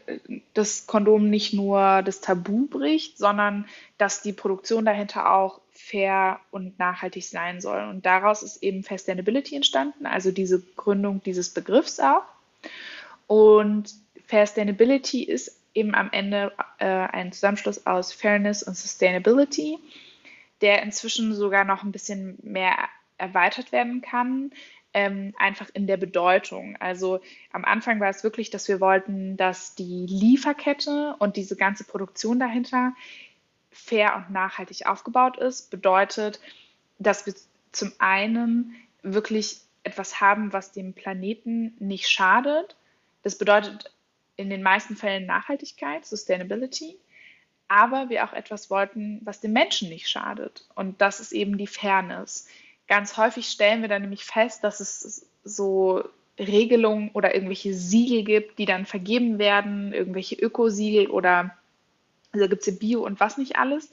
[0.53, 3.65] das Kondom nicht nur das Tabu bricht, sondern
[3.97, 7.83] dass die Produktion dahinter auch fair und nachhaltig sein soll.
[7.89, 12.23] Und daraus ist eben Sustainability entstanden, also diese Gründung dieses Begriffs auch.
[13.25, 19.77] Und Sustainability ist eben am Ende äh, ein Zusammenschluss aus Fairness und Sustainability,
[20.61, 22.75] der inzwischen sogar noch ein bisschen mehr
[23.17, 24.51] erweitert werden kann,
[24.93, 26.77] ähm, einfach in der Bedeutung.
[26.77, 27.19] Also
[27.51, 32.39] am Anfang war es wirklich, dass wir wollten, dass die Lieferkette und diese ganze Produktion
[32.39, 32.93] dahinter
[33.71, 35.69] fair und nachhaltig aufgebaut ist.
[35.69, 36.39] Bedeutet,
[36.97, 37.33] dass wir
[37.73, 42.77] zum einen wirklich etwas haben, was dem Planeten nicht schadet.
[43.21, 43.91] Das bedeutet
[44.37, 46.97] in den meisten Fällen Nachhaltigkeit, Sustainability.
[47.67, 50.67] Aber wir auch etwas wollten, was dem Menschen nicht schadet.
[50.75, 52.47] Und das ist eben die Fairness
[52.87, 56.03] ganz häufig stellen wir dann nämlich fest, dass es so
[56.37, 61.55] Regelungen oder irgendwelche Siegel gibt, die dann vergeben werden, irgendwelche Ökosiegel oder
[62.31, 63.89] also gibt es ja Bio und was nicht alles.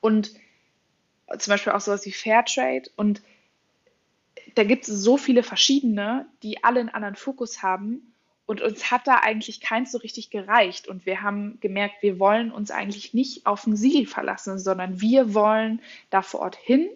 [0.00, 0.32] Und
[1.38, 2.90] zum Beispiel auch sowas wie Fairtrade.
[2.96, 3.22] Und
[4.54, 8.11] da gibt es so viele verschiedene, die alle einen anderen Fokus haben.
[8.52, 10.86] Und uns hat da eigentlich keins so richtig gereicht.
[10.86, 15.32] Und wir haben gemerkt, wir wollen uns eigentlich nicht auf ein Siegel verlassen, sondern wir
[15.32, 16.86] wollen da vor Ort hin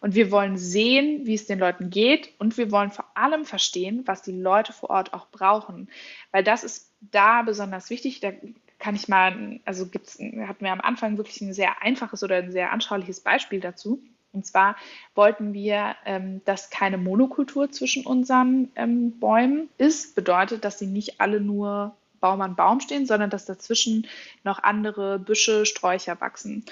[0.00, 4.02] und wir wollen sehen, wie es den Leuten geht und wir wollen vor allem verstehen,
[4.04, 5.88] was die Leute vor Ort auch brauchen.
[6.30, 8.20] Weil das ist da besonders wichtig.
[8.20, 8.32] Da
[8.78, 12.52] kann ich mal, also gibt's, hatten wir am Anfang wirklich ein sehr einfaches oder ein
[12.52, 14.02] sehr anschauliches Beispiel dazu.
[14.32, 14.76] Und zwar
[15.14, 20.14] wollten wir, ähm, dass keine Monokultur zwischen unseren ähm, Bäumen ist.
[20.14, 24.06] Bedeutet, dass sie nicht alle nur Baum an Baum stehen, sondern dass dazwischen
[24.44, 26.64] noch andere Büsche, Sträucher wachsen.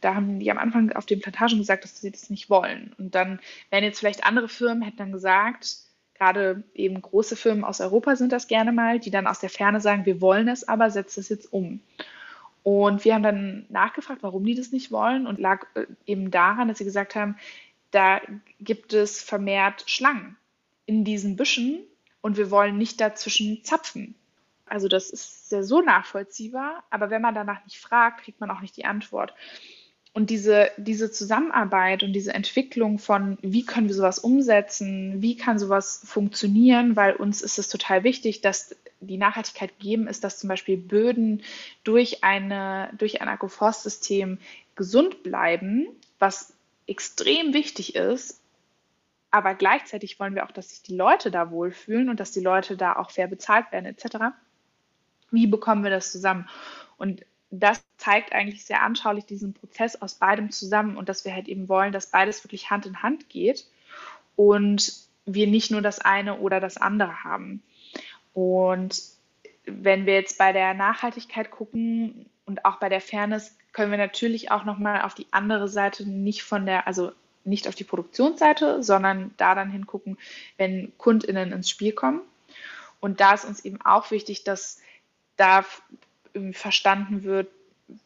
[0.00, 2.94] Da haben die am Anfang auf den Plantagen gesagt, dass sie das nicht wollen.
[2.98, 5.76] Und dann wären jetzt vielleicht andere Firmen, hätten dann gesagt,
[6.14, 9.80] gerade eben große Firmen aus Europa sind das gerne mal, die dann aus der Ferne
[9.80, 11.80] sagen, wir wollen es, aber setzt es jetzt um.
[12.62, 16.68] Und wir haben dann nachgefragt, warum die das nicht wollen und lag äh, eben daran,
[16.68, 17.36] dass sie gesagt haben,
[17.90, 18.20] da
[18.60, 20.36] gibt es vermehrt Schlangen
[20.86, 21.80] in diesen Büschen
[22.20, 24.14] und wir wollen nicht dazwischen zapfen.
[24.66, 28.60] Also das ist sehr so nachvollziehbar, aber wenn man danach nicht fragt, kriegt man auch
[28.60, 29.34] nicht die Antwort.
[30.14, 35.58] und diese, diese Zusammenarbeit und diese Entwicklung von, wie können wir sowas umsetzen, wie kann
[35.58, 40.48] sowas funktionieren, weil uns ist es total wichtig, dass die Nachhaltigkeit gegeben ist, dass zum
[40.48, 41.42] Beispiel Böden
[41.84, 44.38] durch, eine, durch ein Agroforstsystem
[44.74, 45.86] gesund bleiben,
[46.18, 46.54] was
[46.86, 48.40] extrem wichtig ist.
[49.30, 52.76] Aber gleichzeitig wollen wir auch, dass sich die Leute da wohlfühlen und dass die Leute
[52.76, 54.34] da auch fair bezahlt werden, etc.
[55.30, 56.48] Wie bekommen wir das zusammen?
[56.98, 61.48] Und das zeigt eigentlich sehr anschaulich diesen Prozess aus beidem zusammen und dass wir halt
[61.48, 63.66] eben wollen, dass beides wirklich Hand in Hand geht
[64.36, 64.92] und
[65.26, 67.62] wir nicht nur das eine oder das andere haben.
[68.34, 69.00] Und
[69.64, 74.50] wenn wir jetzt bei der Nachhaltigkeit gucken und auch bei der Fairness, können wir natürlich
[74.50, 77.12] auch nochmal auf die andere Seite nicht von der, also
[77.44, 80.18] nicht auf die Produktionsseite, sondern da dann hingucken,
[80.56, 82.20] wenn KundInnen ins Spiel kommen.
[83.00, 84.80] Und da ist uns eben auch wichtig, dass
[85.36, 85.64] da
[86.52, 87.48] verstanden wird,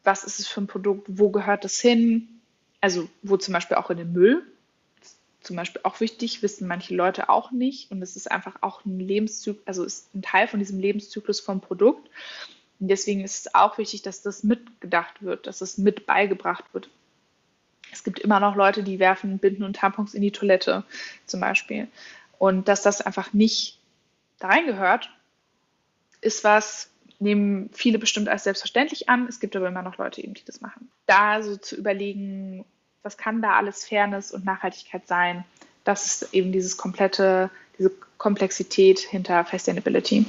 [0.03, 2.41] was ist es für ein Produkt, wo gehört es hin,
[2.81, 4.43] also wo zum Beispiel auch in den Müll,
[5.41, 8.99] zum Beispiel auch wichtig, wissen manche Leute auch nicht und es ist einfach auch ein
[8.99, 12.09] Lebenszyklus, also ist ein Teil von diesem Lebenszyklus vom Produkt
[12.79, 16.89] und deswegen ist es auch wichtig, dass das mitgedacht wird, dass es mit beigebracht wird.
[17.91, 20.83] Es gibt immer noch Leute, die werfen Binden und Tampons in die Toilette
[21.25, 21.87] zum Beispiel
[22.37, 23.79] und dass das einfach nicht
[24.39, 25.09] da reingehört,
[26.21, 29.27] ist was, nehmen viele bestimmt als selbstverständlich an.
[29.27, 30.91] Es gibt aber immer noch Leute eben, die das machen.
[31.05, 32.65] Da so zu überlegen,
[33.07, 35.45] was kann da alles Fairness und Nachhaltigkeit sein,
[35.85, 40.25] das ist eben dieses komplette, diese Komplexität hinter Sustainability.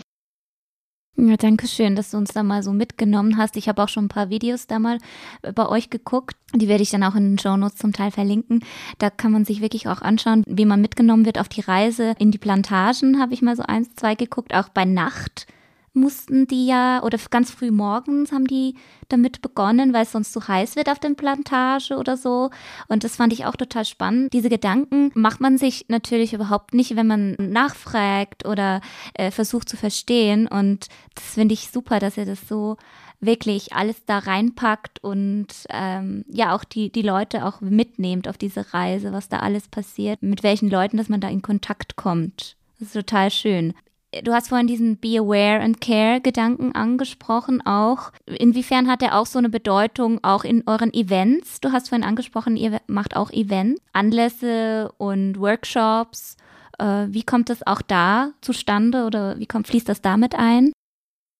[1.16, 3.56] Ja, danke schön, dass du uns da mal so mitgenommen hast.
[3.56, 4.98] Ich habe auch schon ein paar Videos da mal
[5.42, 6.36] bei euch geguckt.
[6.54, 8.64] Die werde ich dann auch in den Show Notes zum Teil verlinken.
[8.98, 12.30] Da kann man sich wirklich auch anschauen, wie man mitgenommen wird auf die Reise in
[12.30, 13.20] die Plantagen.
[13.20, 15.48] Habe ich mal so eins, zwei geguckt, auch bei Nacht
[15.98, 18.74] mussten die ja, oder ganz früh morgens haben die
[19.08, 22.50] damit begonnen, weil es sonst zu heiß wird auf der Plantage oder so.
[22.88, 24.32] Und das fand ich auch total spannend.
[24.32, 28.80] Diese Gedanken macht man sich natürlich überhaupt nicht, wenn man nachfragt oder
[29.14, 30.46] äh, versucht zu verstehen.
[30.46, 32.76] Und das finde ich super, dass ihr das so
[33.20, 38.72] wirklich alles da reinpackt und ähm, ja auch die, die Leute auch mitnehmt auf diese
[38.72, 42.56] Reise, was da alles passiert, mit welchen Leuten, dass man da in Kontakt kommt.
[42.78, 43.74] Das ist total schön.
[44.22, 48.10] Du hast vorhin diesen Be Aware and Care Gedanken angesprochen auch.
[48.24, 51.60] Inwiefern hat er auch so eine Bedeutung auch in euren Events?
[51.60, 56.38] Du hast vorhin angesprochen, ihr macht auch Events, Anlässe und Workshops.
[56.78, 60.72] Äh, wie kommt das auch da zustande oder wie kommt, fließt das damit ein?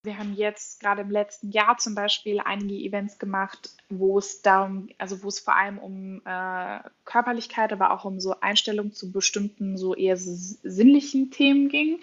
[0.04, 4.88] Wir haben jetzt gerade im letzten Jahr zum Beispiel einige Events gemacht, wo es darum,
[4.98, 9.76] also wo es vor allem um äh, Körperlichkeit, aber auch um so Einstellungen zu bestimmten,
[9.76, 11.98] so eher sinnlichen Themen ging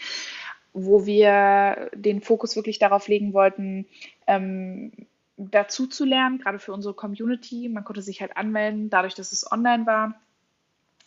[0.76, 3.88] wo wir den Fokus wirklich darauf legen wollten,
[4.28, 4.92] ähm,
[5.38, 7.70] dazu zu lernen, gerade für unsere Community.
[7.70, 10.16] Man konnte sich halt anmelden, dadurch, dass es online war,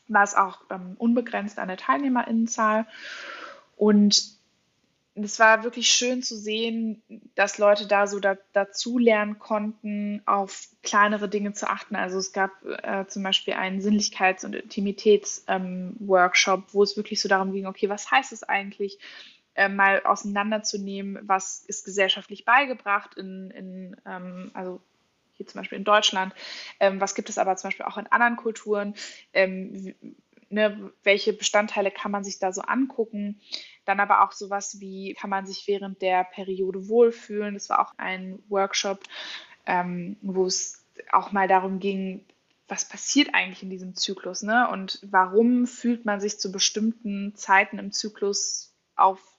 [0.09, 2.87] war es auch ähm, unbegrenzt an der Teilnehmerinnenzahl.
[3.77, 4.39] Und
[5.15, 7.03] es war wirklich schön zu sehen,
[7.35, 11.95] dass Leute da so da, dazu lernen konnten, auf kleinere Dinge zu achten.
[11.95, 17.29] Also es gab äh, zum Beispiel einen Sinnlichkeits- und Intimitäts-Workshop, ähm, wo es wirklich so
[17.29, 18.99] darum ging, okay, was heißt es eigentlich,
[19.59, 24.81] äh, mal auseinanderzunehmen, was ist gesellschaftlich beigebracht in, in ähm, also
[25.35, 26.33] hier zum Beispiel in Deutschland,
[26.79, 28.95] ähm, was gibt es aber zum Beispiel auch in anderen Kulturen,
[29.33, 29.95] ähm,
[30.49, 33.41] ne, welche Bestandteile kann man sich da so angucken.
[33.85, 37.55] Dann aber auch sowas wie, kann man sich während der Periode wohlfühlen.
[37.55, 39.03] Das war auch ein Workshop,
[39.67, 42.25] ähm, wo es auch mal darum ging,
[42.69, 44.69] was passiert eigentlich in diesem Zyklus, ne?
[44.71, 49.38] Und warum fühlt man sich zu bestimmten Zeiten im Zyklus auf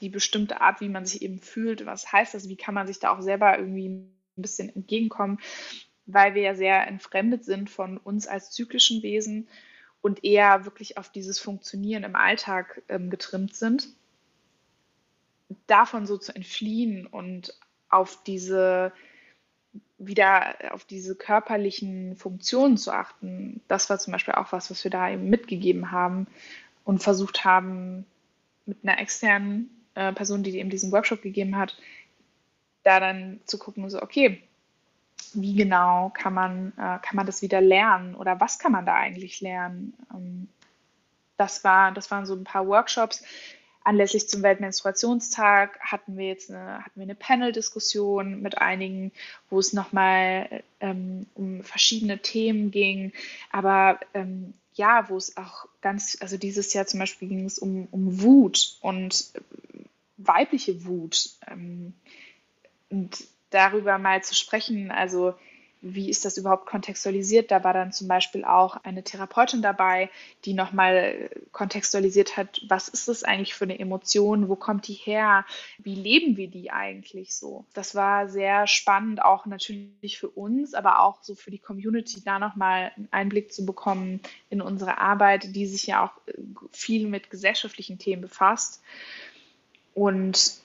[0.00, 1.86] die bestimmte Art, wie man sich eben fühlt.
[1.86, 2.48] Was heißt das?
[2.48, 5.38] Wie kann man sich da auch selber irgendwie ein bisschen entgegenkommen?
[6.06, 9.48] Weil wir ja sehr entfremdet sind von uns als zyklischen Wesen
[10.02, 13.88] und eher wirklich auf dieses Funktionieren im Alltag ähm, getrimmt sind.
[15.66, 18.92] Davon so zu entfliehen und auf diese
[19.98, 24.90] wieder auf diese körperlichen Funktionen zu achten, das war zum Beispiel auch was, was wir
[24.90, 26.26] da eben mitgegeben haben
[26.84, 28.04] und versucht haben,
[28.66, 31.76] mit einer externen äh, Person, die eben diesen Workshop gegeben hat,
[32.82, 34.42] da dann zu gucken, so, okay,
[35.32, 38.94] wie genau kann man, äh, kann man das wieder lernen oder was kann man da
[38.94, 39.94] eigentlich lernen?
[40.12, 40.48] Ähm,
[41.36, 43.22] das, war, das waren so ein paar Workshops.
[43.82, 49.12] Anlässlich zum Weltmenstruationstag hatten wir jetzt eine, eine Panel-Diskussion mit einigen,
[49.50, 53.12] wo es nochmal ähm, um verschiedene Themen ging.
[53.52, 57.86] Aber ähm, ja, wo es auch ganz, also dieses Jahr zum Beispiel ging es um,
[57.90, 59.26] um Wut und
[60.26, 61.30] weibliche Wut.
[61.46, 61.94] Ähm,
[62.90, 65.34] und darüber mal zu sprechen, also
[65.86, 67.50] wie ist das überhaupt kontextualisiert.
[67.50, 70.08] Da war dann zum Beispiel auch eine Therapeutin dabei,
[70.46, 75.44] die nochmal kontextualisiert hat, was ist das eigentlich für eine Emotion, wo kommt die her,
[75.78, 77.66] wie leben wir die eigentlich so.
[77.74, 82.38] Das war sehr spannend, auch natürlich für uns, aber auch so für die Community, da
[82.38, 86.12] nochmal einen Einblick zu bekommen in unsere Arbeit, die sich ja auch
[86.72, 88.82] viel mit gesellschaftlichen Themen befasst.
[89.94, 90.60] Und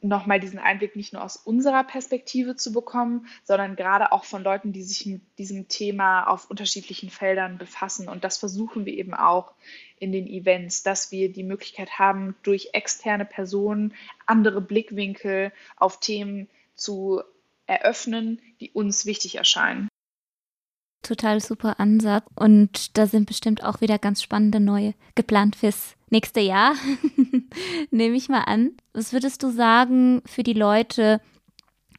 [0.00, 4.72] nochmal diesen Einblick nicht nur aus unserer Perspektive zu bekommen, sondern gerade auch von Leuten,
[4.72, 8.08] die sich mit diesem Thema auf unterschiedlichen Feldern befassen.
[8.08, 9.52] Und das versuchen wir eben auch
[9.98, 13.94] in den Events, dass wir die Möglichkeit haben, durch externe Personen
[14.26, 17.22] andere Blickwinkel auf Themen zu
[17.66, 19.88] eröffnen, die uns wichtig erscheinen.
[21.02, 22.24] Total super Ansatz.
[22.36, 26.74] Und da sind bestimmt auch wieder ganz spannende neue geplant fürs nächste Jahr.
[27.90, 28.72] Nehme ich mal an.
[28.92, 31.20] Was würdest du sagen für die Leute,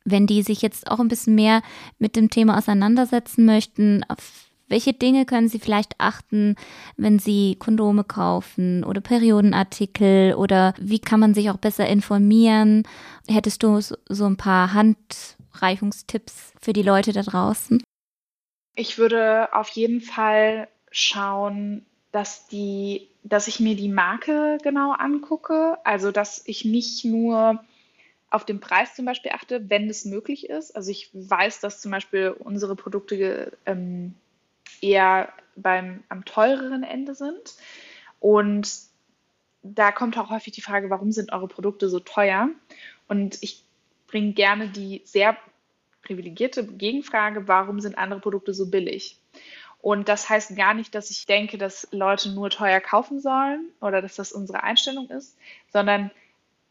[0.05, 1.61] wenn die sich jetzt auch ein bisschen mehr
[1.97, 4.03] mit dem Thema auseinandersetzen möchten?
[4.07, 6.55] Auf welche Dinge können sie vielleicht achten,
[6.95, 12.83] wenn sie Kondome kaufen oder Periodenartikel oder wie kann man sich auch besser informieren?
[13.27, 17.81] Hättest du so ein paar Handreichungstipps für die Leute da draußen?
[18.75, 25.77] Ich würde auf jeden Fall schauen, dass die, dass ich mir die Marke genau angucke.
[25.83, 27.63] Also dass ich nicht nur
[28.31, 30.75] auf den Preis zum Beispiel achte, wenn es möglich ist.
[30.75, 34.13] Also ich weiß, dass zum Beispiel unsere Produkte ähm,
[34.81, 37.55] eher beim am teureren Ende sind.
[38.19, 38.69] Und
[39.61, 42.49] da kommt auch häufig die Frage, warum sind eure Produkte so teuer?
[43.07, 43.63] Und ich
[44.07, 45.37] bringe gerne die sehr
[46.01, 49.18] privilegierte Gegenfrage, warum sind andere Produkte so billig?
[49.81, 54.01] Und das heißt gar nicht, dass ich denke, dass Leute nur teuer kaufen sollen oder
[54.01, 55.37] dass das unsere Einstellung ist,
[55.71, 56.11] sondern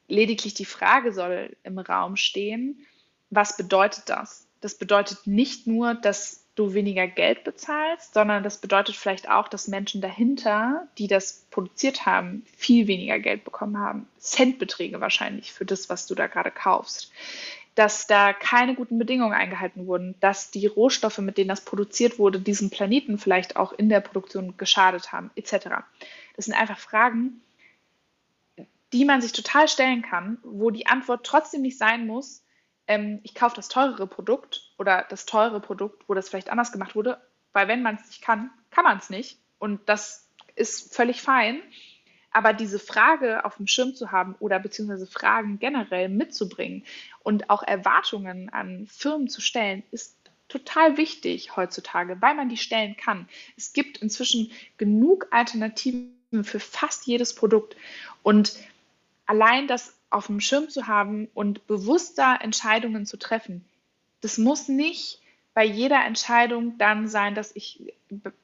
[0.08, 2.86] lediglich die Frage soll im Raum stehen,
[3.30, 4.46] was bedeutet das?
[4.60, 9.68] Das bedeutet nicht nur, dass du weniger Geld bezahlst, sondern das bedeutet vielleicht auch, dass
[9.68, 14.08] Menschen dahinter, die das produziert haben, viel weniger Geld bekommen haben.
[14.18, 17.12] Centbeträge wahrscheinlich für das, was du da gerade kaufst
[17.78, 22.40] dass da keine guten Bedingungen eingehalten wurden, dass die Rohstoffe, mit denen das produziert wurde,
[22.40, 25.68] diesem Planeten vielleicht auch in der Produktion geschadet haben, etc.
[26.34, 27.40] Das sind einfach Fragen,
[28.92, 32.42] die man sich total stellen kann, wo die Antwort trotzdem nicht sein muss,
[32.88, 36.96] ähm, ich kaufe das teurere Produkt oder das teure Produkt, wo das vielleicht anders gemacht
[36.96, 37.20] wurde,
[37.52, 39.38] weil wenn man es nicht kann, kann man es nicht.
[39.58, 41.60] Und das ist völlig fein.
[42.30, 46.84] Aber diese Frage auf dem Schirm zu haben oder beziehungsweise Fragen generell mitzubringen
[47.22, 50.14] und auch Erwartungen an Firmen zu stellen, ist
[50.48, 53.28] total wichtig heutzutage, weil man die stellen kann.
[53.56, 56.12] Es gibt inzwischen genug Alternativen
[56.42, 57.76] für fast jedes Produkt.
[58.22, 58.56] Und
[59.26, 63.64] allein das auf dem Schirm zu haben und bewusster Entscheidungen zu treffen,
[64.20, 65.20] das muss nicht
[65.54, 67.94] bei jeder Entscheidung dann sein, dass ich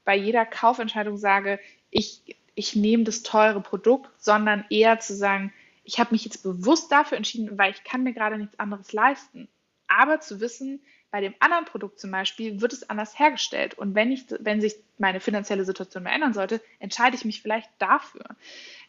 [0.05, 1.59] bei jeder Kaufentscheidung sage,
[1.91, 5.53] ich ich nehme das teure Produkt, sondern eher zu sagen,
[5.85, 9.49] ich habe mich jetzt bewusst dafür entschieden, weil ich kann mir gerade nichts anderes leisten.
[9.87, 10.81] Aber zu wissen,
[11.11, 13.75] bei dem anderen Produkt zum Beispiel wird es anders hergestellt.
[13.75, 18.25] Und wenn, ich, wenn sich meine finanzielle Situation verändern sollte, entscheide ich mich vielleicht dafür.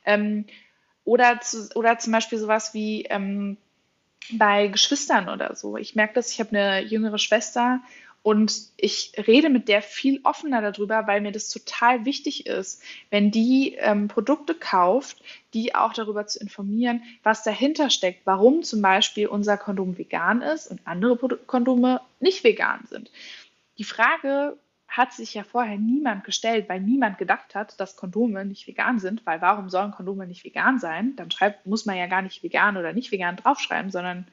[0.06, 0.46] Ähm,
[1.04, 3.58] oder, zu, oder zum Beispiel sowas wie ähm,
[4.32, 5.78] bei Geschwistern oder so.
[5.78, 7.82] Ich merke das, ich habe eine jüngere Schwester
[8.26, 13.30] und ich rede mit der viel offener darüber, weil mir das total wichtig ist, wenn
[13.30, 15.22] die ähm, Produkte kauft,
[15.54, 20.66] die auch darüber zu informieren, was dahinter steckt, warum zum Beispiel unser Kondom vegan ist
[20.66, 23.12] und andere Kondome nicht vegan sind.
[23.78, 24.58] Die Frage
[24.88, 29.24] hat sich ja vorher niemand gestellt, weil niemand gedacht hat, dass Kondome nicht vegan sind,
[29.28, 31.16] weil warum sollen Kondome nicht vegan sein?
[31.16, 34.26] Dann schreibt, muss man ja gar nicht vegan oder nicht vegan draufschreiben, sondern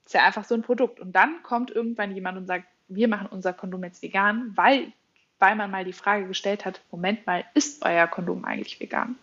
[0.00, 0.98] es ist ja einfach so ein Produkt.
[0.98, 4.92] Und dann kommt irgendwann jemand und sagt, wir machen unser Kondom jetzt vegan, weil,
[5.38, 9.16] weil man mal die Frage gestellt hat, Moment mal, ist euer Kondom eigentlich vegan?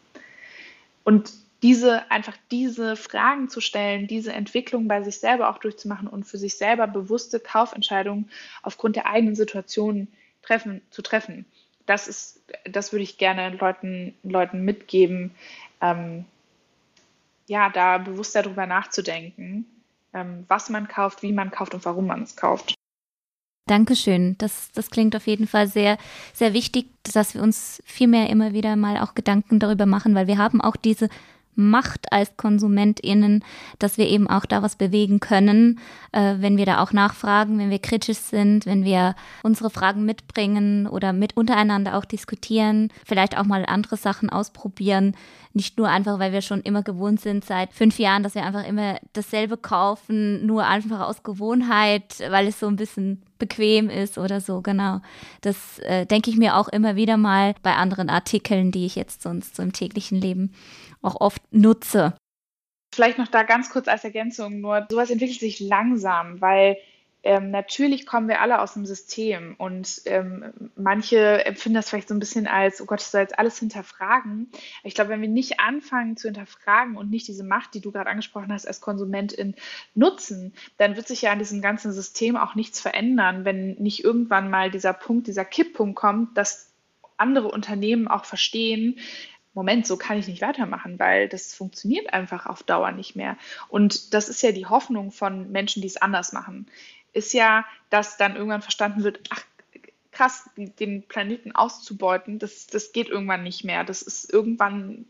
[1.04, 1.32] Und
[1.64, 6.38] diese, einfach diese Fragen zu stellen, diese Entwicklung bei sich selber auch durchzumachen und für
[6.38, 8.30] sich selber bewusste Kaufentscheidungen
[8.62, 10.08] aufgrund der eigenen Situation
[10.44, 11.46] treffen, zu treffen.
[11.86, 15.32] Das ist, das würde ich gerne Leuten, Leuten mitgeben,
[15.82, 16.26] ähm,
[17.48, 19.66] ja, da bewusst darüber nachzudenken,
[20.14, 22.77] ähm, was man kauft, wie man kauft und warum man es kauft.
[23.68, 24.36] Dankeschön.
[24.38, 25.98] Das, das klingt auf jeden Fall sehr,
[26.34, 30.28] sehr wichtig, dass wir uns viel mehr immer wieder mal auch Gedanken darüber machen, weil
[30.28, 31.10] wir haben auch diese
[31.60, 33.44] Macht als KonsumentInnen,
[33.80, 35.80] dass wir eben auch da was bewegen können,
[36.12, 40.86] äh, wenn wir da auch nachfragen, wenn wir kritisch sind, wenn wir unsere Fragen mitbringen
[40.86, 45.16] oder mit untereinander auch diskutieren, vielleicht auch mal andere Sachen ausprobieren.
[45.54, 48.68] Nicht nur einfach, weil wir schon immer gewohnt sind seit fünf Jahren, dass wir einfach
[48.68, 54.42] immer dasselbe kaufen, nur einfach aus Gewohnheit, weil es so ein bisschen bequem ist oder
[54.42, 55.02] so, genau.
[55.42, 59.22] Das äh, denke ich mir auch immer wieder mal bei anderen Artikeln, die ich jetzt
[59.22, 60.54] sonst so im täglichen Leben
[61.02, 62.14] auch oft nutze.
[62.94, 66.78] Vielleicht noch da ganz kurz als Ergänzung nur, sowas entwickelt sich langsam, weil
[67.24, 72.14] ähm, natürlich kommen wir alle aus dem System und ähm, manche empfinden das vielleicht so
[72.14, 74.52] ein bisschen als, oh Gott, ich soll jetzt alles hinterfragen.
[74.84, 78.10] Ich glaube, wenn wir nicht anfangen zu hinterfragen und nicht diese Macht, die du gerade
[78.10, 79.56] angesprochen hast, als Konsumentin
[79.96, 84.50] nutzen, dann wird sich ja an diesem ganzen System auch nichts verändern, wenn nicht irgendwann
[84.50, 86.72] mal dieser Punkt, dieser Kipppunkt kommt, dass
[87.18, 89.00] andere Unternehmen auch verstehen,
[89.58, 93.38] Moment, so kann ich nicht weitermachen, weil das funktioniert einfach auf Dauer nicht mehr.
[93.70, 96.68] Und das ist ja die Hoffnung von Menschen, die es anders machen
[97.18, 99.44] ist ja, dass dann irgendwann verstanden wird, ach
[100.12, 103.84] krass, den Planeten auszubeuten, das, das geht irgendwann nicht mehr.
[103.84, 105.06] Das ist irgendwann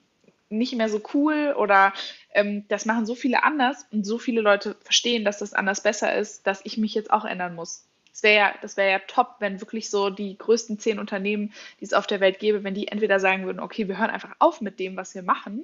[0.49, 1.93] nicht mehr so cool oder
[2.33, 6.15] ähm, das machen so viele anders und so viele Leute verstehen, dass das anders besser
[6.15, 7.85] ist, dass ich mich jetzt auch ändern muss.
[8.11, 11.85] Das wäre ja, das wäre ja top, wenn wirklich so die größten zehn Unternehmen, die
[11.85, 14.59] es auf der Welt gäbe, wenn die entweder sagen würden, okay, wir hören einfach auf
[14.61, 15.63] mit dem, was wir machen,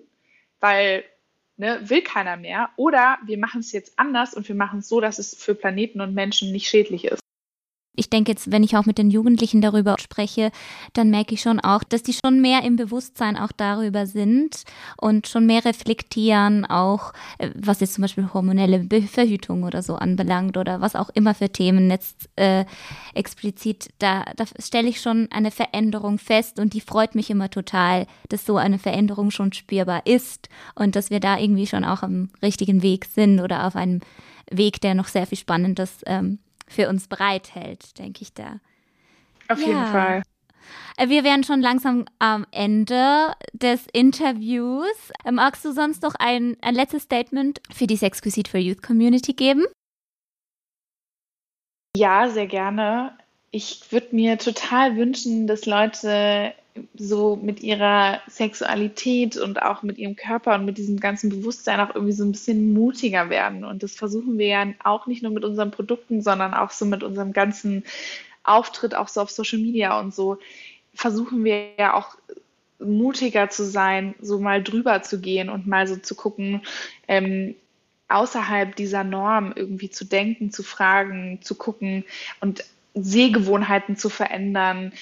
[0.60, 1.04] weil
[1.64, 2.70] ne, will keiner mehr.
[2.76, 6.02] Oder wir machen es jetzt anders und wir machen es so, dass es für Planeten
[6.02, 7.23] und Menschen nicht schädlich ist.
[7.96, 10.52] Ich denke jetzt, wenn ich auch mit den Jugendlichen darüber spreche,
[10.94, 14.64] dann merke ich schon auch, dass die schon mehr im Bewusstsein auch darüber sind
[14.98, 20.58] und schon mehr reflektieren, auch äh, was jetzt zum Beispiel hormonelle Verhütung oder so anbelangt
[20.58, 22.66] oder was auch immer für Themen jetzt äh,
[23.14, 28.08] explizit, da, da stelle ich schon eine Veränderung fest und die freut mich immer total,
[28.30, 32.30] dass so eine Veränderung schon spürbar ist und dass wir da irgendwie schon auch am
[32.42, 34.00] richtigen Weg sind oder auf einem
[34.50, 36.40] Weg, der noch sehr viel Spannendes ähm,
[36.74, 38.60] für uns bereithält, denke ich da.
[39.48, 39.68] Auf ja.
[39.68, 40.24] jeden Fall.
[40.98, 45.12] Äh, wir wären schon langsam am Ende des Interviews.
[45.26, 49.34] Äh, magst du sonst noch ein, ein letztes Statement für die Exquisite for Youth Community
[49.34, 49.66] geben?
[51.96, 53.18] Ja, sehr gerne.
[53.52, 56.54] Ich würde mir total wünschen, dass Leute
[56.96, 61.94] so mit ihrer Sexualität und auch mit ihrem Körper und mit diesem ganzen Bewusstsein auch
[61.94, 63.64] irgendwie so ein bisschen mutiger werden.
[63.64, 67.04] Und das versuchen wir ja auch nicht nur mit unseren Produkten, sondern auch so mit
[67.04, 67.84] unserem ganzen
[68.44, 70.38] Auftritt, auch so auf Social Media und so,
[70.94, 72.18] versuchen wir ja auch
[72.80, 76.62] mutiger zu sein, so mal drüber zu gehen und mal so zu gucken,
[77.08, 77.56] ähm,
[78.10, 82.04] außerhalb dieser Norm irgendwie zu denken, zu fragen, zu gucken
[82.42, 82.64] und
[82.94, 84.94] Sehgewohnheiten zu verändern,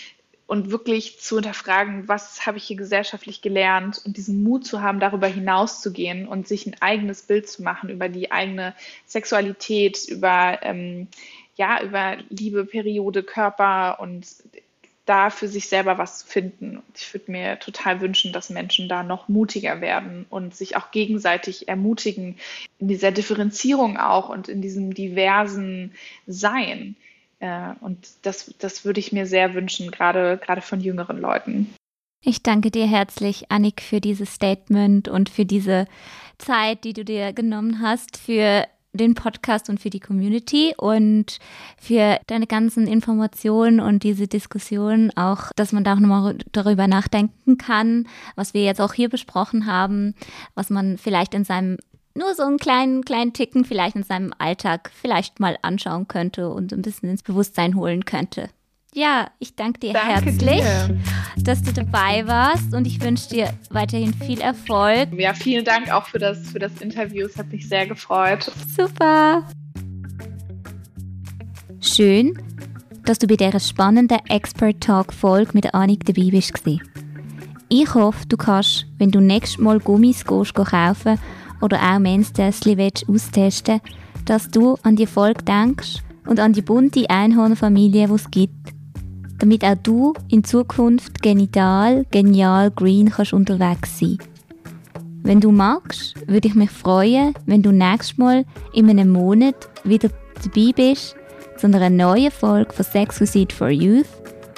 [0.51, 4.99] und wirklich zu hinterfragen, was habe ich hier gesellschaftlich gelernt und diesen Mut zu haben,
[4.99, 8.75] darüber hinauszugehen und sich ein eigenes Bild zu machen über die eigene
[9.07, 11.07] Sexualität, über, ähm,
[11.55, 14.27] ja, über Liebe, Periode, Körper und
[15.05, 16.83] da für sich selber was zu finden.
[16.97, 21.69] Ich würde mir total wünschen, dass Menschen da noch mutiger werden und sich auch gegenseitig
[21.69, 22.35] ermutigen
[22.77, 25.93] in dieser Differenzierung auch und in diesem diversen
[26.27, 26.97] Sein.
[27.41, 31.73] Äh, und das, das würde ich mir sehr wünschen, gerade, von jüngeren Leuten.
[32.23, 35.87] Ich danke dir herzlich, Annik, für dieses Statement und für diese
[36.37, 41.39] Zeit, die du dir genommen hast, für den Podcast und für die Community und
[41.77, 47.57] für deine ganzen Informationen und diese Diskussion auch, dass man da auch nochmal darüber nachdenken
[47.57, 50.13] kann, was wir jetzt auch hier besprochen haben,
[50.53, 51.77] was man vielleicht in seinem
[52.15, 56.73] nur so einen kleinen, kleinen Ticken vielleicht in seinem Alltag vielleicht mal anschauen könnte und
[56.73, 58.49] ein bisschen ins Bewusstsein holen könnte.
[58.93, 60.99] Ja, ich danke dir danke herzlich, dir.
[61.37, 65.07] dass du dabei warst und ich wünsche dir weiterhin viel Erfolg.
[65.17, 67.25] Ja, vielen Dank auch für das, für das Interview.
[67.25, 68.51] Es hat mich sehr gefreut.
[68.75, 69.47] Super.
[71.79, 72.37] Schön,
[73.05, 76.53] dass du bei dieser spannenden Expert Talk Folge mit Annik dabei bist.
[77.69, 81.17] Ich hoffe, du kannst, wenn du nächstes Mal Gummis gehst, kaufen
[81.61, 83.81] oder auch Menstessli austesten
[84.25, 88.73] dass du an die Folge denkst und an die bunte Einhornfamilie, die es gibt.
[89.39, 94.19] Damit auch du in Zukunft genital, genial, green kannst unterwegs sein.
[95.23, 100.09] Wenn du magst, würde ich mich freuen, wenn du nächstes Mal in einem Monat wieder
[100.43, 101.15] dabei bist
[101.57, 104.07] zu einer neuen Folge von Sex Suicide for Youth.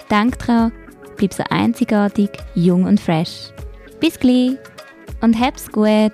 [0.10, 0.72] Denk dran,
[1.18, 3.52] bleib so einzigartig, jung und fresh.
[4.00, 4.58] Bis gleich
[5.22, 6.12] und hab's gut!